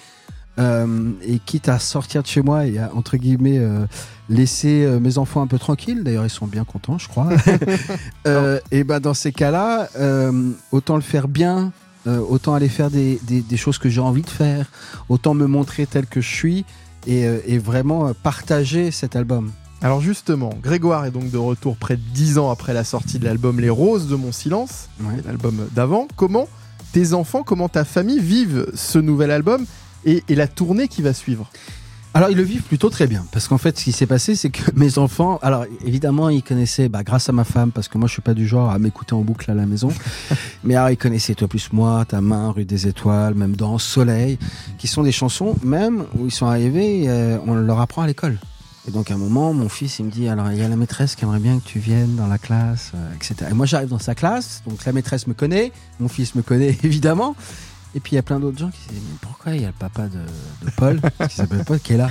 euh, 0.58 1.10
et 1.26 1.38
quitte 1.38 1.68
à 1.68 1.78
sortir 1.78 2.22
de 2.22 2.26
chez 2.28 2.42
moi 2.42 2.66
et 2.66 2.78
à, 2.78 2.90
entre 2.94 3.16
guillemets, 3.16 3.58
euh, 3.58 3.86
laisser 4.28 4.84
euh, 4.84 5.00
mes 5.00 5.18
enfants 5.18 5.42
un 5.42 5.46
peu 5.46 5.58
tranquilles, 5.58 6.02
d'ailleurs 6.04 6.24
ils 6.24 6.30
sont 6.30 6.46
bien 6.46 6.64
contents, 6.64 6.98
je 6.98 7.08
crois, 7.08 7.28
et 8.70 8.84
ben 8.84 9.00
dans 9.00 9.14
ces 9.14 9.32
cas-là, 9.32 9.88
autant 10.72 10.96
le 10.96 11.02
faire 11.02 11.28
bien, 11.28 11.72
autant 12.06 12.54
aller 12.54 12.68
faire 12.68 12.90
des, 12.90 13.18
des- 13.26 13.40
des 13.42 13.56
choses 13.56 13.78
que 13.78 13.88
j'ai 13.88 14.00
envie 14.00 14.22
de 14.22 14.30
faire, 14.30 14.66
autant 15.08 15.34
me 15.34 15.46
montrer 15.46 15.86
tel 15.86 16.06
que 16.06 16.20
je 16.20 16.28
suis, 16.34 16.64
et, 17.06 17.22
et 17.46 17.58
vraiment 17.58 18.12
partager 18.14 18.90
cet 18.90 19.14
album. 19.16 19.50
Alors 19.82 20.00
justement, 20.00 20.50
Grégoire 20.62 21.04
est 21.04 21.10
donc 21.10 21.30
de 21.30 21.36
retour 21.36 21.76
près 21.76 21.96
de 21.96 22.02
10 22.14 22.38
ans 22.38 22.50
après 22.50 22.72
la 22.72 22.84
sortie 22.84 23.18
de 23.18 23.24
l'album 23.26 23.60
Les 23.60 23.68
Roses 23.68 24.08
de 24.08 24.14
mon 24.16 24.32
silence, 24.32 24.88
Ouais. 25.02 25.16
l'album 25.26 25.66
d'avant. 25.74 26.08
Comment 26.16 26.48
tes 26.92 27.12
enfants, 27.12 27.42
comment 27.42 27.68
ta 27.68 27.84
famille 27.84 28.20
vivent 28.20 28.66
ce 28.74 28.98
nouvel 28.98 29.30
album 29.30 29.66
et, 30.04 30.22
et 30.28 30.34
la 30.34 30.46
tournée 30.46 30.88
qui 30.88 31.02
va 31.02 31.12
suivre 31.12 31.50
Alors 32.12 32.30
ils 32.30 32.36
le 32.36 32.42
vivent 32.42 32.62
plutôt 32.62 32.90
très 32.90 33.06
bien 33.06 33.24
parce 33.32 33.48
qu'en 33.48 33.58
fait 33.58 33.78
ce 33.78 33.84
qui 33.84 33.92
s'est 33.92 34.06
passé 34.06 34.36
c'est 34.36 34.50
que 34.50 34.70
mes 34.76 34.98
enfants, 34.98 35.38
alors 35.42 35.66
évidemment 35.84 36.28
ils 36.28 36.42
connaissaient 36.42 36.88
bah, 36.88 37.02
grâce 37.02 37.28
à 37.28 37.32
ma 37.32 37.44
femme 37.44 37.72
parce 37.72 37.88
que 37.88 37.98
moi 37.98 38.06
je 38.06 38.12
suis 38.12 38.22
pas 38.22 38.34
du 38.34 38.46
genre 38.46 38.70
à 38.70 38.78
m'écouter 38.78 39.14
en 39.14 39.22
boucle 39.22 39.50
à 39.50 39.54
la 39.54 39.66
maison, 39.66 39.88
mais 40.64 40.76
alors 40.76 40.90
ils 40.90 40.96
connaissaient 40.96 41.34
toi 41.34 41.48
plus 41.48 41.72
moi, 41.72 42.04
ta 42.04 42.20
main, 42.20 42.50
rue 42.50 42.64
des 42.64 42.86
étoiles, 42.86 43.34
même 43.34 43.56
dans 43.56 43.78
Soleil, 43.78 44.38
qui 44.78 44.86
sont 44.86 45.02
des 45.02 45.12
chansons 45.12 45.56
même 45.62 46.04
où 46.18 46.26
ils 46.26 46.32
sont 46.32 46.46
arrivés, 46.46 47.04
euh, 47.08 47.38
on 47.46 47.54
leur 47.54 47.80
apprend 47.80 48.02
à 48.02 48.06
l'école. 48.06 48.38
Et 48.86 48.90
donc 48.90 49.10
à 49.10 49.14
un 49.14 49.18
moment 49.18 49.54
mon 49.54 49.68
fils 49.68 49.98
il 49.98 50.06
me 50.06 50.10
dit 50.10 50.28
alors 50.28 50.52
il 50.52 50.58
y 50.58 50.62
a 50.62 50.68
la 50.68 50.76
maîtresse 50.76 51.16
qui 51.16 51.24
aimerait 51.24 51.38
bien 51.38 51.58
que 51.58 51.64
tu 51.64 51.78
viennes 51.78 52.16
dans 52.16 52.26
la 52.26 52.38
classe, 52.38 52.92
euh, 52.94 53.14
etc. 53.14 53.50
Et 53.50 53.54
moi 53.54 53.66
j'arrive 53.66 53.88
dans 53.88 53.98
sa 53.98 54.14
classe, 54.14 54.62
donc 54.68 54.84
la 54.84 54.92
maîtresse 54.92 55.26
me 55.26 55.34
connaît, 55.34 55.72
mon 56.00 56.08
fils 56.08 56.34
me 56.34 56.42
connaît 56.42 56.78
évidemment. 56.82 57.34
Et 57.94 58.00
puis 58.00 58.12
il 58.12 58.14
y 58.16 58.18
a 58.18 58.22
plein 58.22 58.40
d'autres 58.40 58.58
gens 58.58 58.70
qui 58.70 58.80
se 58.82 58.88
disent 58.88 59.02
mais 59.08 59.18
pourquoi 59.20 59.54
il 59.54 59.62
y 59.62 59.64
a 59.64 59.68
le 59.68 59.72
papa 59.78 60.08
de, 60.08 60.66
de 60.66 60.70
Paul 60.76 61.00
qui 61.28 61.34
s'appelle 61.36 61.64
Paul 61.64 61.78
qui 61.80 61.92
est 61.94 61.96
là? 61.98 62.08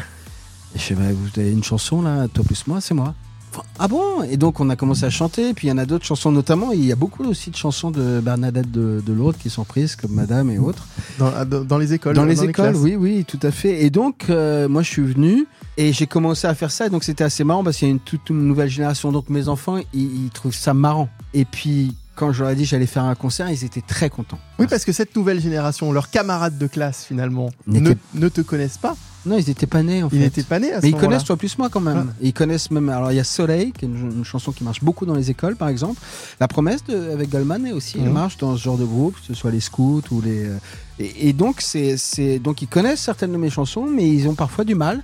Et 0.75 0.79
je 0.79 0.83
fais 0.83 0.95
bah, 0.95 1.03
vous 1.11 1.39
avez 1.39 1.51
une 1.51 1.63
chanson 1.63 2.01
là, 2.01 2.27
toi 2.27 2.43
plus 2.43 2.65
moi, 2.67 2.79
c'est 2.81 2.93
moi. 2.93 3.13
Enfin, 3.55 3.61
ah 3.77 3.87
bon? 3.87 4.23
Et 4.23 4.37
donc 4.37 4.59
on 4.59 4.69
a 4.71 4.75
commencé 4.75 5.03
à 5.05 5.11
chanter, 5.11 5.49
et 5.49 5.53
puis 5.53 5.67
il 5.67 5.69
y 5.69 5.73
en 5.73 5.77
a 5.77 5.85
d'autres 5.85 6.05
chansons 6.05 6.31
notamment, 6.31 6.71
il 6.71 6.83
y 6.85 6.91
a 6.91 6.95
beaucoup 6.95 7.23
aussi 7.25 7.51
de 7.51 7.55
chansons 7.55 7.91
de 7.91 8.19
Bernadette 8.19 8.71
de, 8.71 9.03
de 9.05 9.13
Lourdes 9.13 9.37
qui 9.37 9.51
sont 9.51 9.63
prises 9.63 9.95
comme 9.95 10.13
Madame 10.13 10.49
et 10.49 10.57
autres. 10.57 10.87
dans, 11.19 11.29
dans- 11.45 11.63
dans 11.63 11.77
les 11.77 11.93
écoles 11.93 12.15
Dans 12.15 12.25
les 12.25 12.43
écoles, 12.43 12.75
oui, 12.77 12.95
oui, 12.95 13.25
tout 13.27 13.37
à 13.43 13.51
fait. 13.51 13.83
Et 13.83 13.91
donc, 13.91 14.25
euh, 14.31 14.67
moi, 14.67 14.81
je 14.81 14.89
suis 14.89 15.03
venu 15.03 15.45
et 15.77 15.93
j'ai 15.93 16.07
commencé 16.07 16.47
à 16.47 16.55
faire 16.55 16.71
ça. 16.71 16.87
Et 16.87 16.89
donc, 16.89 17.03
c'était 17.03 17.23
assez 17.23 17.43
marrant 17.43 17.63
parce 17.63 17.77
qu'il 17.77 17.87
y 17.87 17.91
a 17.91 17.93
une 17.93 17.99
toute 17.99 18.31
nouvelle 18.31 18.69
génération. 18.69 19.11
Donc, 19.11 19.29
mes 19.29 19.47
enfants, 19.47 19.77
ils, 19.93 20.23
ils 20.25 20.29
trouvent 20.31 20.55
ça 20.55 20.73
marrant. 20.73 21.07
Et 21.35 21.45
puis, 21.45 21.95
quand 22.15 22.31
je 22.31 22.41
leur 22.43 22.51
ai 22.51 22.55
dit 22.55 22.63
que 22.63 22.69
j'allais 22.69 22.85
faire 22.85 23.03
un 23.05 23.15
concert, 23.15 23.49
ils 23.49 23.63
étaient 23.63 23.81
très 23.81 24.09
contents. 24.09 24.39
Oui, 24.59 24.67
parce 24.69 24.85
que 24.85 24.91
cette 24.91 25.15
nouvelle 25.15 25.39
génération, 25.41 25.91
leurs 25.91 26.09
camarades 26.09 26.57
de 26.57 26.67
classe 26.67 27.05
finalement, 27.05 27.49
ne, 27.67 28.29
te 28.29 28.41
connaissent 28.41 28.77
pas. 28.77 28.95
Non, 29.25 29.37
ils 29.37 29.47
n'étaient 29.47 29.67
pas 29.67 29.81
nés 29.83 30.03
en 30.03 30.07
Ils 30.07 30.11
fait. 30.11 30.17
n'étaient 30.19 30.43
pas 30.43 30.59
nés 30.59 30.73
à 30.73 30.81
ce 30.81 30.85
Mais 30.85 30.91
ils 30.91 30.97
connaissent 30.97 31.23
toi 31.23 31.37
plus 31.37 31.57
moi 31.57 31.69
quand 31.69 31.79
même. 31.79 32.13
Ils 32.21 32.33
connaissent 32.33 32.69
même. 32.71 32.89
Alors 32.89 33.11
il 33.11 33.15
y 33.15 33.19
a 33.21 33.23
Soleil, 33.23 33.71
qui 33.71 33.85
est 33.85 33.87
une, 33.87 34.11
une 34.17 34.25
chanson 34.25 34.51
qui 34.51 34.63
marche 34.65 34.83
beaucoup 34.83 35.05
dans 35.05 35.15
les 35.15 35.31
écoles 35.31 35.55
par 35.55 35.69
exemple. 35.69 35.99
La 36.41 36.47
promesse 36.49 36.83
de, 36.83 37.11
avec 37.11 37.29
Goldman 37.29 37.71
aussi 37.71 37.97
elle 37.99 38.07
Mhm. 38.07 38.13
marche 38.13 38.37
dans 38.37 38.55
ce 38.57 38.61
genre 38.61 38.77
de 38.77 38.83
groupe, 38.85 39.15
que 39.15 39.25
ce 39.25 39.33
soit 39.33 39.51
les 39.51 39.61
scouts 39.61 40.01
ou 40.11 40.21
les. 40.21 40.45
euh, 40.47 40.57
Et, 40.99 41.29
et 41.29 41.33
donc 41.33 41.61
c'est 41.61 42.39
donc 42.39 42.61
ils 42.61 42.67
connaissent 42.67 42.99
certaines 43.01 43.31
de 43.31 43.37
mes 43.37 43.49
chansons, 43.49 43.87
mais 43.89 44.07
ils 44.07 44.27
ont 44.27 44.35
parfois 44.35 44.65
du 44.65 44.75
mal 44.75 45.01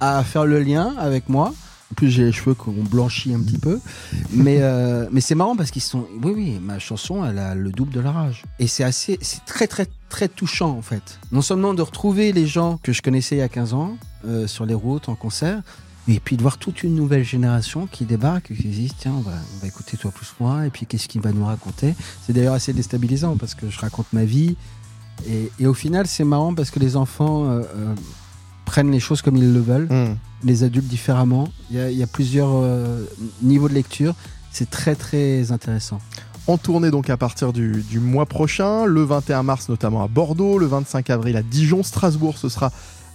à 0.00 0.24
faire 0.24 0.46
le 0.46 0.60
lien 0.60 0.94
avec 0.98 1.28
moi. 1.28 1.52
En 1.90 1.94
plus 1.94 2.10
j'ai 2.10 2.24
les 2.24 2.32
cheveux 2.32 2.54
qui 2.54 2.68
ont 2.68 2.84
blanchi 2.84 3.32
un 3.32 3.40
petit 3.40 3.58
peu, 3.58 3.80
mais 4.30 4.58
euh, 4.60 5.08
mais 5.10 5.22
c'est 5.22 5.34
marrant 5.34 5.56
parce 5.56 5.70
qu'ils 5.70 5.82
sont. 5.82 6.06
Oui 6.22 6.32
oui, 6.34 6.58
ma 6.60 6.78
chanson 6.78 7.24
elle 7.24 7.38
a 7.38 7.54
le 7.54 7.70
double 7.70 7.92
de 7.92 8.00
leur 8.00 8.16
âge 8.16 8.44
et 8.58 8.66
c'est 8.66 8.84
assez 8.84 9.18
c'est 9.22 9.44
très 9.46 9.66
très 9.66 9.86
très 10.10 10.28
touchant 10.28 10.70
en 10.70 10.82
fait. 10.82 11.18
Non 11.32 11.40
seulement 11.40 11.72
de 11.72 11.80
retrouver 11.80 12.32
les 12.32 12.46
gens 12.46 12.78
que 12.82 12.92
je 12.92 13.00
connaissais 13.00 13.36
il 13.36 13.38
y 13.38 13.42
a 13.42 13.48
15 13.48 13.72
ans 13.72 13.96
euh, 14.26 14.46
sur 14.46 14.66
les 14.66 14.74
routes 14.74 15.08
en 15.08 15.14
concert. 15.14 15.62
Et 16.10 16.20
puis 16.20 16.38
de 16.38 16.42
voir 16.42 16.56
toute 16.56 16.82
une 16.82 16.94
nouvelle 16.94 17.22
génération 17.22 17.86
qui 17.86 18.06
débarque 18.06 18.54
qui 18.54 18.62
se 18.62 18.68
dit 18.68 18.92
tiens 18.98 19.12
on 19.12 19.20
va, 19.20 19.32
on 19.56 19.60
va 19.60 19.66
écouter 19.66 19.98
toi 19.98 20.10
plus 20.10 20.32
moi 20.40 20.66
et 20.66 20.70
puis 20.70 20.86
qu'est-ce 20.86 21.06
qu'il 21.06 21.20
va 21.20 21.32
nous 21.32 21.44
raconter 21.44 21.94
c'est 22.24 22.32
d'ailleurs 22.32 22.54
assez 22.54 22.72
déstabilisant 22.72 23.36
parce 23.36 23.54
que 23.54 23.68
je 23.68 23.78
raconte 23.78 24.06
ma 24.14 24.24
vie 24.24 24.56
et, 25.28 25.52
et 25.60 25.66
au 25.66 25.74
final 25.74 26.06
c'est 26.06 26.24
marrant 26.24 26.54
parce 26.54 26.70
que 26.70 26.78
les 26.78 26.96
enfants 26.96 27.50
euh, 27.50 27.60
euh, 27.76 27.94
prennent 28.68 28.90
les 28.90 29.00
choses 29.00 29.22
comme 29.22 29.36
ils 29.36 29.52
le 29.52 29.60
veulent. 29.60 29.88
Hmm. 29.88 30.16
les 30.44 30.62
adultes 30.62 30.86
différemment. 30.86 31.48
Il 31.70 31.76
y 31.76 31.80
a, 31.80 31.90
il 31.90 31.96
y 31.96 32.02
a 32.02 32.06
plusieurs 32.06 32.50
euh, 32.52 33.04
niveaux 33.42 33.68
de 33.68 33.74
lecture. 33.74 34.14
C'est 34.52 34.68
très 34.68 34.94
très 34.94 35.52
intéressant. 35.52 35.98
En 36.46 36.58
tournée 36.58 36.90
donc 36.90 37.10
à 37.10 37.16
partir 37.16 37.52
du, 37.52 37.82
du 37.82 37.98
mois 37.98 38.26
prochain, 38.26 38.84
le 38.84 39.02
21 39.02 39.42
mars 39.42 39.68
notamment 39.68 40.02
à 40.02 40.08
Bordeaux, 40.08 40.58
le 40.58 40.66
25 40.66 41.10
avril 41.10 41.36
à 41.36 41.42
Dijon, 41.42 41.82
Strasbourg 41.82 42.38
ce 42.38 42.48
sera 42.48 42.70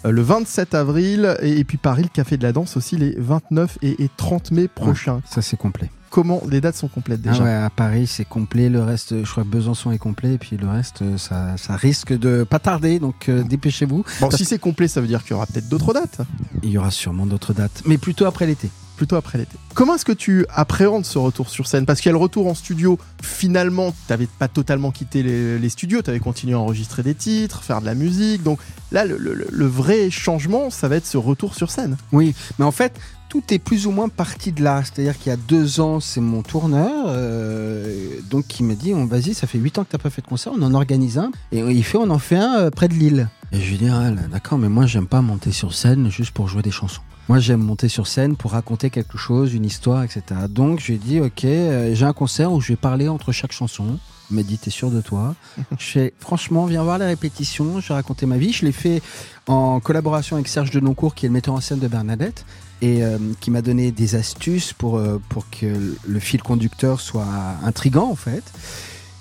le 0.10 0.22
27 0.22 0.74
avril 0.74 1.36
et, 1.42 1.60
et 1.60 1.64
puis 1.64 1.78
Paris, 1.78 2.04
le 2.04 2.10
Café 2.10 2.38
de 2.38 2.44
la 2.44 2.52
Danse 2.52 2.78
aussi 2.78 2.98
les 2.98 3.16
29 3.18 3.78
et, 3.82 4.04
et 4.04 4.10
30 4.18 4.52
mai 4.52 4.68
prochains. 4.68 5.22
ça 5.30 5.42
c'est 5.42 5.58
complet 5.58 5.90
Comment 6.10 6.44
les 6.48 6.62
dates 6.62 6.76
sont 6.76 6.90
complètes 6.90 7.24
déjà 7.24 7.38
Ah 7.42 7.44
ouais, 7.44 7.54
à 7.54 7.72
Paris, 7.72 8.06
c'est 8.06 8.24
complet. 8.24 8.70
Le 8.70 8.84
reste, 8.84 9.24
je 9.26 9.32
crois 9.32 9.42
que 9.42 9.48
Besançon 9.48 9.92
est 9.92 9.98
complet. 9.98 10.34
Et 10.36 10.38
puis 10.38 10.58
le 10.58 10.68
reste, 10.70 11.02
euh, 11.02 11.18
ça, 11.18 11.58
ça 11.58 11.76
risque 11.76 12.14
de 12.14 12.44
pas 12.44 12.60
tarder. 12.60 13.00
Donc 13.00 13.30
euh, 13.30 13.42
dépêchez-vous. 13.42 14.06
Bon, 14.22 14.30
si 14.30 14.46
c'est 14.46 14.60
complet, 14.60 14.88
ça 14.88 15.02
veut 15.02 15.08
dire 15.08 15.24
qu'il 15.24 15.32
y 15.32 15.34
aura 15.34 15.48
peut-être 15.48 15.68
d'autres 15.70 15.92
dates, 15.92 16.20
Il 16.62 16.70
y 16.70 16.78
aura 16.78 16.92
sûrement 16.92 17.26
d'autres 17.26 17.54
dates. 17.54 17.82
Mais 17.88 17.98
plutôt 17.98 18.26
après 18.28 18.46
l'été. 18.46 18.70
Après 19.12 19.38
l'été. 19.38 19.58
Comment 19.74 19.96
est-ce 19.96 20.06
que 20.06 20.12
tu 20.12 20.46
appréhendes 20.50 21.06
ce 21.06 21.18
retour 21.18 21.50
sur 21.50 21.68
scène? 21.68 21.86
Parce 21.86 22.00
qu'il 22.00 22.10
y 22.10 22.12
a 22.12 22.14
le 22.14 22.20
retour 22.20 22.48
en 22.48 22.54
studio, 22.54 22.98
finalement, 23.22 23.92
tu 23.92 23.98
n'avais 24.10 24.28
pas 24.28 24.48
totalement 24.48 24.92
quitté 24.92 25.24
les, 25.24 25.70
studios, 25.70 26.02
tu 26.02 26.10
avais 26.10 26.20
continué 26.20 26.54
à 26.54 26.60
enregistrer 26.60 27.04
des 27.04 27.16
titres, 27.16 27.64
faire 27.64 27.82
de 27.82 27.86
la 27.86 27.96
musique. 27.96 28.44
Donc 28.44 28.60
là, 28.92 29.06
le, 29.06 29.66
vrai 29.66 30.10
changement, 30.10 30.70
ça 30.70 30.88
va 30.88 30.98
être 30.98 31.08
ce 31.08 31.18
retour 31.18 31.56
sur 31.56 31.72
scène. 31.72 31.98
Oui, 32.12 32.36
mais 32.60 32.66
en 32.66 32.72
fait, 32.72 33.00
tout 33.30 33.44
est 33.52 33.60
plus 33.60 33.88
ou 33.88 33.92
moins 33.92 34.10
parti 34.10 34.52
de 34.52 34.64
là. 34.64 34.84
C'est-à-dire 34.84 35.18
qu'il 35.18 35.32
y 35.32 35.34
a 35.34 35.38
deux 35.38 35.80
ans, 35.80 36.00
c'est 36.00 36.22
mon 36.22 36.44
tourneur, 36.44 37.06
euh, 37.08 38.20
donc 38.30 38.48
qui 38.48 38.64
me 38.64 38.76
dit, 38.76 38.94
vas-y, 38.94 39.34
ça 39.34 39.48
fait 39.48 39.58
huit 39.58 39.78
ans 39.80 39.84
que 39.84 39.92
t'as 39.92 39.98
pas 39.98 40.12
fait 40.12 40.22
de 40.22 40.28
concert, 40.28 40.54
on 40.56 40.62
en 40.62 40.74
organise 40.76 41.18
un, 41.18 41.32
et 41.52 41.60
il 41.60 41.84
fait, 41.84 41.98
on 41.98 42.10
en 42.12 42.20
fait 42.20 42.38
un 42.38 42.60
euh, 42.60 42.70
près 42.70 42.88
de 42.88 42.94
Lille. 42.94 43.30
Et 43.52 43.60
je 43.60 43.70
lui 43.70 43.78
dis, 43.78 43.88
ah, 43.88 44.12
d'accord, 44.32 44.58
mais 44.58 44.70
moi 44.70 44.86
j'aime 44.86 45.08
pas 45.08 45.22
monter 45.22 45.52
sur 45.52 45.74
scène 45.74 46.10
juste 46.10 46.32
pour 46.32 46.48
jouer 46.48 46.62
des 46.62 46.72
chansons. 46.72 47.02
Moi 47.30 47.40
j'aime 47.40 47.62
monter 47.62 47.88
sur 47.88 48.08
scène 48.08 48.36
pour 48.36 48.52
raconter 48.52 48.90
quelque 48.90 49.18
chose, 49.18 49.54
une 49.54 49.66
histoire, 49.66 50.04
etc. 50.04 50.24
Donc 50.50 50.80
je 50.82 50.88
lui 50.88 50.96
ai 50.96 50.98
dit, 50.98 51.22
ok, 51.22 51.46
euh, 51.46 51.96
j'ai 51.96 52.06
un 52.06 52.14
concert 52.14 52.52
où 52.52 52.60
je 52.60 52.70
vais 52.70 52.76
parler 52.76 53.08
entre 53.08 53.32
chaque 53.32 53.54
chanson. 53.54 53.98
Il 54.30 54.38
m'a 54.38 54.44
dit, 54.44 54.58
t'es 54.58 54.70
sûr 54.70 54.90
de 54.90 55.02
toi? 55.02 55.36
Je 55.78 55.86
fais, 55.86 56.14
franchement, 56.20 56.66
viens 56.66 56.82
voir 56.82 56.98
les 56.98 57.06
répétitions, 57.06 57.82
je 57.82 57.90
vais 57.90 57.94
raconter 57.94 58.26
ma 58.26 58.38
vie. 58.38 58.54
Je 58.54 58.66
l'ai 58.66 58.72
fait 58.72 59.02
en 59.48 59.80
collaboration 59.80 60.38
avec 60.38 60.48
Serge 60.48 60.72
Denoncourt, 60.72 61.14
qui 61.14 61.26
est 61.26 61.30
le 61.30 61.34
metteur 61.34 61.54
en 61.54 61.62
scène 61.62 61.80
de 61.80 61.88
Bernadette, 61.88 62.46
et 62.82 63.04
euh, 63.04 63.18
qui 63.42 63.52
m'a 63.52 63.62
donné 63.62 63.92
des 63.92 64.16
astuces 64.16 64.74
pour, 64.74 64.98
euh, 64.98 65.22
pour 65.30 65.50
que 65.50 65.96
le 66.08 66.20
fil 66.20 66.42
conducteur 66.42 67.02
soit 67.02 67.28
intrigant, 67.64 68.10
en 68.10 68.16
fait. 68.16 68.44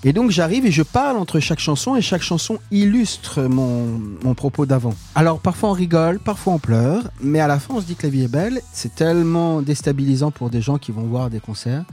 Et 0.05 0.13
donc 0.13 0.31
j'arrive 0.31 0.67
et 0.67 0.73
je 0.73 0.83
parle 0.83 1.17
entre 1.17 1.39
chaque 1.39 1.61
chanson, 1.61 1.95
et 1.95 2.03
chaque 2.03 2.23
chanson 2.23 2.59
illustre 2.73 3.43
mon, 3.43 4.01
mon 4.23 4.35
propos 4.35 4.67
d'avant. 4.67 4.95
Alors 5.15 5.39
parfois 5.39 5.71
on 5.71 5.73
rigole, 5.73 6.19
parfois 6.19 6.55
on 6.55 6.59
pleure, 6.59 7.05
mais 7.21 7.39
à 7.39 7.47
la 7.47 7.61
fin 7.61 7.75
on 7.75 7.81
se 7.81 7.87
dit 7.87 7.95
que 7.95 8.05
la 8.05 8.11
vie 8.11 8.23
est 8.23 8.29
belle. 8.29 8.61
C'est 8.73 8.95
tellement 8.95 9.63
déstabilisant 9.63 10.33
pour 10.33 10.51
des 10.51 10.61
gens 10.61 10.79
qui 10.79 10.91
vont 10.91 11.05
voir 11.05 11.31
des 11.31 11.41
concerts. 11.41 11.85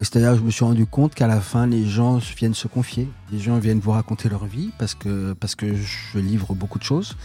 C'est-à-dire 0.00 0.36
je 0.36 0.42
me 0.42 0.50
suis 0.50 0.64
rendu 0.64 0.84
compte 0.84 1.14
qu'à 1.14 1.26
la 1.26 1.40
fin, 1.40 1.66
les 1.66 1.86
gens 1.86 2.18
viennent 2.36 2.54
se 2.54 2.68
confier. 2.68 3.08
Les 3.32 3.38
gens 3.38 3.58
viennent 3.58 3.80
vous 3.80 3.92
raconter 3.92 4.28
leur 4.28 4.44
vie 4.44 4.70
parce 4.78 4.94
que, 4.94 5.32
parce 5.32 5.54
que 5.54 5.74
je 5.74 6.18
livre 6.18 6.54
beaucoup 6.54 6.78
de 6.78 6.84
choses. 6.84 7.16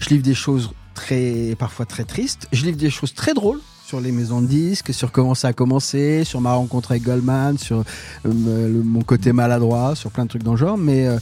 Je 0.00 0.08
livre 0.08 0.24
des 0.24 0.34
choses 0.34 0.72
très, 0.94 1.54
parfois 1.56 1.86
très 1.86 2.04
tristes. 2.04 2.48
Je 2.50 2.64
livre 2.64 2.76
des 2.76 2.90
choses 2.90 3.14
très 3.14 3.34
drôles 3.34 3.60
sur 3.90 4.00
les 4.00 4.12
maisons 4.12 4.40
de 4.40 4.46
disques, 4.46 4.94
sur 4.94 5.10
comment 5.10 5.34
ça 5.34 5.48
a 5.48 5.52
commencé, 5.52 6.22
sur 6.22 6.40
ma 6.40 6.52
rencontre 6.54 6.92
avec 6.92 7.02
Goldman, 7.02 7.58
sur 7.58 7.78
euh, 7.80 7.82
le- 8.24 8.82
mon 8.84 9.02
côté 9.02 9.32
maladroit, 9.32 9.96
sur 9.96 10.12
plein 10.12 10.22
de 10.26 10.28
trucs 10.28 10.44
dans 10.44 10.52
le 10.52 10.56
genre. 10.58 10.78
Mais 10.78 11.08
euh, 11.08 11.18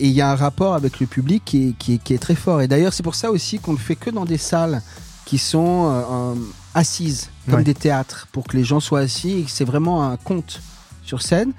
il 0.00 0.10
y 0.10 0.20
a 0.20 0.28
un 0.32 0.34
rapport 0.34 0.74
avec 0.74 0.98
le 0.98 1.06
public 1.06 1.44
qui 1.44 1.68
est, 1.68 1.72
qui 1.78 1.94
est, 1.94 1.98
qui 1.98 2.14
est 2.14 2.18
très 2.18 2.34
fort. 2.34 2.60
Et 2.60 2.66
d'ailleurs, 2.66 2.92
c'est 2.92 3.04
pour 3.04 3.14
ça 3.14 3.30
aussi 3.30 3.60
qu'on 3.60 3.72
ne 3.74 3.78
fait 3.78 3.94
que 3.94 4.10
dans 4.10 4.24
des 4.24 4.36
salles 4.36 4.82
qui 5.26 5.38
sont 5.38 5.92
euh, 5.92 6.34
assises, 6.74 7.30
comme 7.46 7.58
Ouais. 7.60 7.64
des 7.64 7.74
théâtres, 7.74 8.26
pour 8.32 8.44
que 8.48 8.56
les 8.56 8.64
gens 8.64 8.80
soient 8.80 9.00
assis 9.00 9.44
c'est 9.46 9.64
vraiment 9.64 10.02
un 10.10 10.16
conte 10.16 10.60
sur 11.04 11.22
scène. 11.22 11.52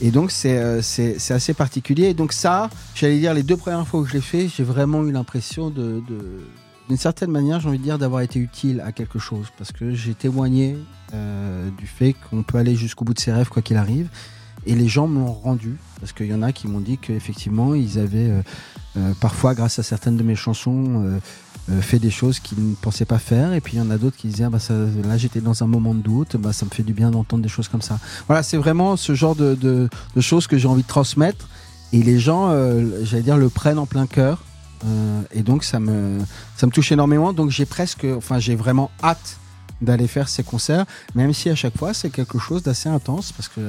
Et 0.00 0.10
donc, 0.10 0.30
c'est 0.30 0.56
euh, 0.58 0.80
assez 1.30 1.52
particulier. 1.54 2.04
Et 2.04 2.14
donc, 2.14 2.32
ça, 2.32 2.70
j'allais 2.94 3.18
dire, 3.18 3.34
les 3.34 3.42
deux 3.42 3.56
premières 3.58 3.86
fois 3.86 4.02
que 4.02 4.08
je 4.08 4.14
l'ai 4.14 4.20
fait, 4.22 4.48
j'ai 4.48 4.64
vraiment 4.64 5.02
eu 5.04 5.12
l'impression 5.12 5.68
de. 5.68 6.00
de- 6.08 6.40
d'une 6.88 6.96
certaine 6.96 7.30
manière, 7.30 7.60
j'ai 7.60 7.68
envie 7.68 7.78
de 7.78 7.82
dire 7.82 7.98
d'avoir 7.98 8.20
été 8.22 8.38
utile 8.38 8.80
à 8.80 8.92
quelque 8.92 9.18
chose 9.18 9.46
parce 9.58 9.72
que 9.72 9.94
j'ai 9.94 10.14
témoigné 10.14 10.76
euh, 11.14 11.68
du 11.78 11.86
fait 11.86 12.14
qu'on 12.14 12.42
peut 12.42 12.58
aller 12.58 12.76
jusqu'au 12.76 13.04
bout 13.04 13.14
de 13.14 13.18
ses 13.20 13.32
rêves 13.32 13.48
quoi 13.48 13.62
qu'il 13.62 13.76
arrive 13.76 14.08
et 14.66 14.74
les 14.74 14.88
gens 14.88 15.06
m'ont 15.06 15.32
rendu 15.32 15.76
parce 16.00 16.12
qu'il 16.12 16.26
y 16.26 16.34
en 16.34 16.42
a 16.42 16.52
qui 16.52 16.66
m'ont 16.68 16.80
dit 16.80 16.98
qu'effectivement 16.98 17.74
ils 17.74 17.98
avaient 17.98 18.30
euh, 18.30 18.40
euh, 18.96 19.12
parfois 19.20 19.54
grâce 19.54 19.78
à 19.78 19.82
certaines 19.82 20.16
de 20.16 20.22
mes 20.22 20.36
chansons 20.36 21.20
fait 21.80 21.98
des 21.98 22.10
choses 22.12 22.38
qu'ils 22.38 22.70
ne 22.70 22.74
pensaient 22.76 23.04
pas 23.04 23.18
faire 23.18 23.52
et 23.52 23.60
puis 23.60 23.74
il 23.74 23.78
y 23.80 23.82
en 23.82 23.90
a 23.90 23.98
d'autres 23.98 24.16
qui 24.16 24.28
disaient 24.28 24.44
ah, 24.44 24.50
bah, 24.50 24.58
là 25.04 25.16
j'étais 25.16 25.40
dans 25.40 25.64
un 25.64 25.66
moment 25.66 25.94
de 25.94 26.00
doute 26.00 26.36
bah, 26.36 26.52
ça 26.52 26.64
me 26.64 26.70
fait 26.70 26.84
du 26.84 26.92
bien 26.92 27.10
d'entendre 27.10 27.42
des 27.42 27.48
choses 27.48 27.66
comme 27.66 27.82
ça. 27.82 27.98
Voilà 28.28 28.44
c'est 28.44 28.56
vraiment 28.56 28.96
ce 28.96 29.14
genre 29.16 29.34
de, 29.34 29.56
de- 29.56 29.88
choses 30.20 30.46
que 30.46 30.56
j'ai 30.58 30.68
envie 30.68 30.82
de 30.82 30.86
transmettre 30.88 31.48
et 31.92 32.02
les 32.02 32.20
gens 32.20 32.52
j'allais 33.02 33.22
dire 33.24 33.36
le 33.36 33.48
prennent 33.48 33.78
en 33.80 33.86
plein 33.86 34.06
cœur 34.06 34.42
Euh, 34.84 35.22
et 35.32 35.42
donc 35.42 35.64
ça 35.64 35.80
me 35.80 36.18
ça 36.56 36.66
me 36.66 36.72
touche 36.72 36.92
énormément. 36.92 37.32
Donc 37.32 37.50
j'ai 37.50 37.66
presque 37.66 38.06
enfin 38.16 38.38
j'ai 38.38 38.54
vraiment 38.54 38.90
hâte 39.02 39.38
d'aller 39.80 40.06
faire 40.06 40.28
ces 40.28 40.42
concerts 40.42 40.86
même 41.14 41.34
si 41.34 41.50
à 41.50 41.54
chaque 41.54 41.76
fois 41.76 41.92
c'est 41.92 42.08
quelque 42.08 42.38
chose 42.38 42.62
d'assez 42.62 42.88
intense 42.88 43.32
parce 43.32 43.48
que 43.48 43.60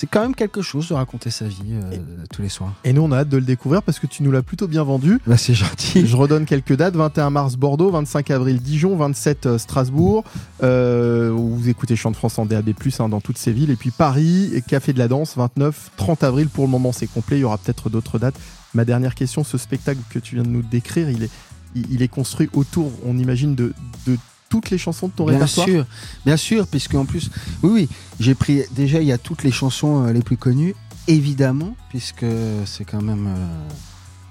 c'est 0.00 0.06
quand 0.06 0.22
même 0.22 0.34
quelque 0.34 0.62
chose 0.62 0.88
de 0.88 0.94
raconter 0.94 1.28
sa 1.28 1.44
vie 1.44 1.74
euh, 1.74 1.94
tous 2.32 2.40
les 2.40 2.48
soirs 2.48 2.72
Et 2.84 2.94
nous, 2.94 3.02
on 3.02 3.12
a 3.12 3.18
hâte 3.18 3.28
de 3.28 3.36
le 3.36 3.44
découvrir 3.44 3.82
parce 3.82 3.98
que 3.98 4.06
tu 4.06 4.22
nous 4.22 4.32
l'as 4.32 4.40
plutôt 4.40 4.66
bien 4.66 4.82
vendu. 4.82 5.18
bah 5.26 5.36
c'est 5.36 5.52
gentil 5.52 6.06
Je 6.06 6.16
redonne 6.16 6.46
quelques 6.46 6.74
dates 6.74 6.96
21 6.96 7.28
mars 7.28 7.56
Bordeaux, 7.56 7.90
25 7.90 8.30
avril 8.30 8.62
Dijon, 8.62 8.96
27 8.96 9.44
euh, 9.44 9.58
Strasbourg. 9.58 10.24
Euh, 10.62 11.30
vous 11.34 11.68
écoutez 11.68 11.96
Chant 11.96 12.10
de 12.12 12.16
France 12.16 12.38
en 12.38 12.46
DAB, 12.46 12.70
hein, 12.98 13.08
dans 13.10 13.20
toutes 13.20 13.36
ces 13.36 13.52
villes. 13.52 13.68
Et 13.68 13.76
puis 13.76 13.90
Paris, 13.90 14.50
et 14.54 14.62
Café 14.62 14.94
de 14.94 14.98
la 14.98 15.06
Danse, 15.06 15.36
29, 15.36 15.90
30 15.98 16.24
avril. 16.24 16.48
Pour 16.48 16.64
le 16.64 16.70
moment, 16.70 16.92
c'est 16.92 17.06
complet. 17.06 17.36
Il 17.36 17.40
y 17.40 17.44
aura 17.44 17.58
peut-être 17.58 17.90
d'autres 17.90 18.18
dates. 18.18 18.40
Ma 18.72 18.86
dernière 18.86 19.14
question 19.14 19.44
ce 19.44 19.58
spectacle 19.58 20.00
que 20.08 20.18
tu 20.18 20.36
viens 20.36 20.44
de 20.44 20.48
nous 20.48 20.62
décrire, 20.62 21.10
il 21.10 21.24
est, 21.24 21.30
il, 21.74 21.84
il 21.92 22.00
est 22.00 22.08
construit 22.08 22.48
autour, 22.54 22.90
on 23.04 23.18
imagine, 23.18 23.54
de, 23.54 23.74
de 24.06 24.16
toutes 24.50 24.68
les 24.68 24.76
chansons 24.76 25.08
de 25.08 25.12
ton 25.12 25.24
Bien 25.24 25.34
répertoire 25.34 25.66
sûr, 25.66 25.86
bien 26.26 26.36
sûr, 26.36 26.66
puisque 26.66 26.94
en 26.94 27.06
plus, 27.06 27.30
oui, 27.62 27.70
oui, 27.72 27.88
j'ai 28.18 28.34
pris 28.34 28.64
déjà 28.72 29.00
il 29.00 29.06
y 29.06 29.12
a 29.12 29.18
toutes 29.18 29.44
les 29.44 29.52
chansons 29.52 30.04
euh, 30.04 30.12
les 30.12 30.20
plus 30.20 30.36
connues, 30.36 30.74
évidemment, 31.08 31.74
puisque 31.88 32.26
c'est 32.66 32.84
quand 32.84 33.00
même 33.00 33.28
euh, 33.28 33.68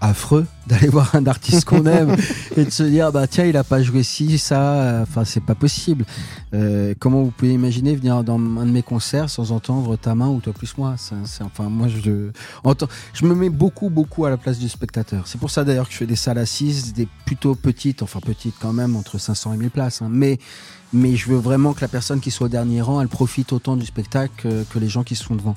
affreux 0.01 0.45
d'aller 0.67 0.87
voir 0.87 1.13
un 1.15 1.25
artiste 1.27 1.65
qu'on 1.65 1.85
aime 1.87 2.15
et 2.55 2.63
de 2.65 2.69
se 2.69 2.83
dire 2.83 3.11
bah 3.11 3.27
tiens 3.27 3.45
il 3.45 3.57
a 3.57 3.63
pas 3.63 3.81
joué 3.81 4.03
ci 4.03 4.37
ça, 4.37 4.61
euh, 4.73 5.03
enfin 5.03 5.25
c'est 5.25 5.43
pas 5.43 5.55
possible. 5.55 6.05
Euh, 6.53 6.93
comment 6.99 7.23
vous 7.23 7.31
pouvez 7.31 7.53
imaginer 7.53 7.95
venir 7.95 8.23
dans 8.23 8.35
un 8.35 8.65
de 8.65 8.71
mes 8.71 8.83
concerts 8.83 9.29
sans 9.29 9.51
entendre 9.51 9.95
ta 9.97 10.15
main 10.15 10.27
ou 10.29 10.39
toi 10.39 10.53
plus 10.53 10.77
moi? 10.77 10.95
C'est- 10.97 11.43
Enfin 11.43 11.69
moi 11.69 11.87
je 11.87 12.29
entends, 12.63 12.87
je 13.13 13.25
me 13.25 13.33
mets 13.35 13.49
beaucoup 13.49 13.89
beaucoup 13.89 14.25
à 14.25 14.29
la 14.29 14.37
place 14.37 14.59
du 14.59 14.69
spectateur. 14.69 15.23
C'est 15.27 15.39
pour 15.39 15.49
ça 15.51 15.63
d'ailleurs 15.63 15.87
que 15.87 15.93
je 15.93 15.97
fais 15.97 16.05
des 16.05 16.15
salles 16.15 16.37
assises, 16.37 16.93
des 16.93 17.07
plutôt 17.25 17.55
petites, 17.55 18.01
enfin 18.03 18.19
petites 18.19 18.55
quand 18.59 18.73
même 18.73 18.95
entre 18.95 19.17
500 19.17 19.53
et 19.53 19.57
1000 19.57 19.69
places, 19.71 20.01
hein, 20.01 20.07
mais 20.11 20.37
mais 20.91 21.15
je 21.15 21.29
veux 21.29 21.37
vraiment 21.37 21.73
que 21.73 21.81
la 21.81 21.87
personne 21.87 22.19
qui 22.19 22.31
soit 22.31 22.45
au 22.47 22.49
dernier 22.49 22.81
rang, 22.81 22.99
elle 22.99 23.09
profite 23.09 23.53
autant 23.53 23.75
du 23.75 23.85
spectacle 23.85 24.33
que, 24.37 24.63
que 24.63 24.79
les 24.79 24.89
gens 24.89 25.03
qui 25.03 25.15
sont 25.15 25.35
devant. 25.35 25.55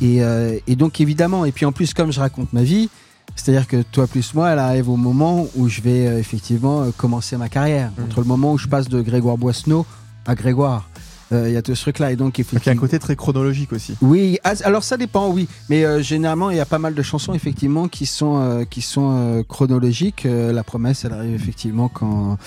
Et, 0.00 0.22
euh, 0.22 0.56
et 0.68 0.76
donc 0.76 1.00
évidemment, 1.00 1.44
et 1.44 1.50
puis 1.50 1.64
en 1.64 1.72
plus 1.72 1.94
comme 1.94 2.12
je 2.12 2.20
raconte 2.20 2.52
ma 2.52 2.62
vie, 2.62 2.88
c'est-à-dire 3.36 3.66
que 3.66 3.82
toi 3.82 4.06
plus 4.06 4.34
moi, 4.34 4.50
elle 4.50 4.58
arrive 4.58 4.88
au 4.88 4.96
moment 4.96 5.46
où 5.56 5.68
je 5.68 5.80
vais 5.80 6.06
euh, 6.06 6.18
effectivement 6.18 6.82
euh, 6.82 6.90
commencer 6.96 7.36
ma 7.36 7.48
carrière. 7.48 7.90
Mhm. 7.96 8.04
Entre 8.04 8.20
le 8.20 8.26
moment 8.26 8.52
où 8.52 8.58
je 8.58 8.66
passe 8.66 8.88
de 8.88 9.00
Grégoire 9.00 9.38
Boissneau 9.38 9.86
à 10.26 10.34
Grégoire. 10.34 10.88
Euh, 11.32 11.48
Il 11.48 11.52
y 11.52 11.56
a 11.56 11.62
tout 11.62 11.74
ce 11.74 11.82
truc-là. 11.82 12.12
Et 12.12 12.16
donc, 12.16 12.38
il 12.38 12.44
y 12.44 12.68
a 12.68 12.72
un 12.72 12.76
côté 12.76 12.98
très 12.98 13.16
chronologique 13.16 13.72
aussi. 13.72 13.94
Oui, 14.00 14.38
ah, 14.44 14.54
alors 14.64 14.82
ça 14.82 14.96
dépend, 14.96 15.30
oui. 15.30 15.48
Mais 15.68 15.84
euh, 15.84 16.02
généralement, 16.02 16.50
il 16.50 16.56
y 16.56 16.60
a 16.60 16.66
pas 16.66 16.78
mal 16.78 16.94
de 16.94 17.02
chansons, 17.02 17.34
effectivement, 17.34 17.88
qui 17.88 18.06
sont, 18.06 18.40
euh, 18.40 18.64
qui 18.64 18.80
sont 18.80 19.44
chronologiques. 19.48 20.26
La 20.26 20.64
promesse, 20.64 21.04
elle 21.04 21.12
arrive 21.12 21.34
effectivement 21.34 21.88
quand, 21.88 22.38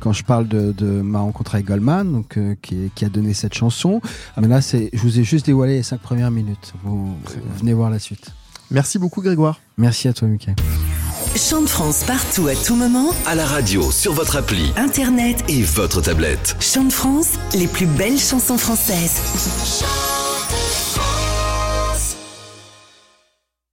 quand 0.00 0.12
je 0.12 0.24
parle 0.24 0.48
de, 0.48 0.72
de 0.72 1.00
ma 1.00 1.20
rencontre 1.20 1.54
avec 1.54 1.66
Goldman, 1.66 2.12
donc, 2.12 2.38
qui, 2.62 2.90
qui 2.94 3.04
a 3.04 3.08
donné 3.08 3.34
cette 3.34 3.54
chanson. 3.54 4.00
Mais 4.36 4.48
là, 4.48 4.60
je 4.60 4.98
vous 4.98 5.18
ai 5.18 5.24
juste 5.24 5.46
dévoilé 5.46 5.76
les 5.76 5.82
cinq 5.82 6.00
premières 6.00 6.30
minutes. 6.30 6.74
Vous, 6.84 7.14
venez 7.58 7.72
voir 7.72 7.90
la 7.90 7.98
suite. 7.98 8.32
Merci 8.70 8.98
beaucoup 8.98 9.22
Grégoire. 9.22 9.60
Merci 9.78 10.08
à 10.08 10.12
toi, 10.12 10.28
Michael. 10.28 10.54
Chant 11.36 11.60
de 11.60 11.66
France 11.66 12.02
partout 12.04 12.48
à 12.48 12.54
tout 12.54 12.76
moment. 12.76 13.10
À 13.26 13.34
la 13.34 13.44
radio, 13.44 13.90
sur 13.92 14.12
votre 14.14 14.36
appli 14.36 14.72
Internet. 14.76 15.44
et 15.48 15.62
votre 15.62 16.00
tablette. 16.00 16.56
Chant 16.60 16.84
de 16.84 16.92
France, 16.92 17.32
les 17.54 17.66
plus 17.66 17.86
belles 17.86 18.18
chansons 18.18 18.56
françaises. 18.58 19.20
Chant 19.80 20.15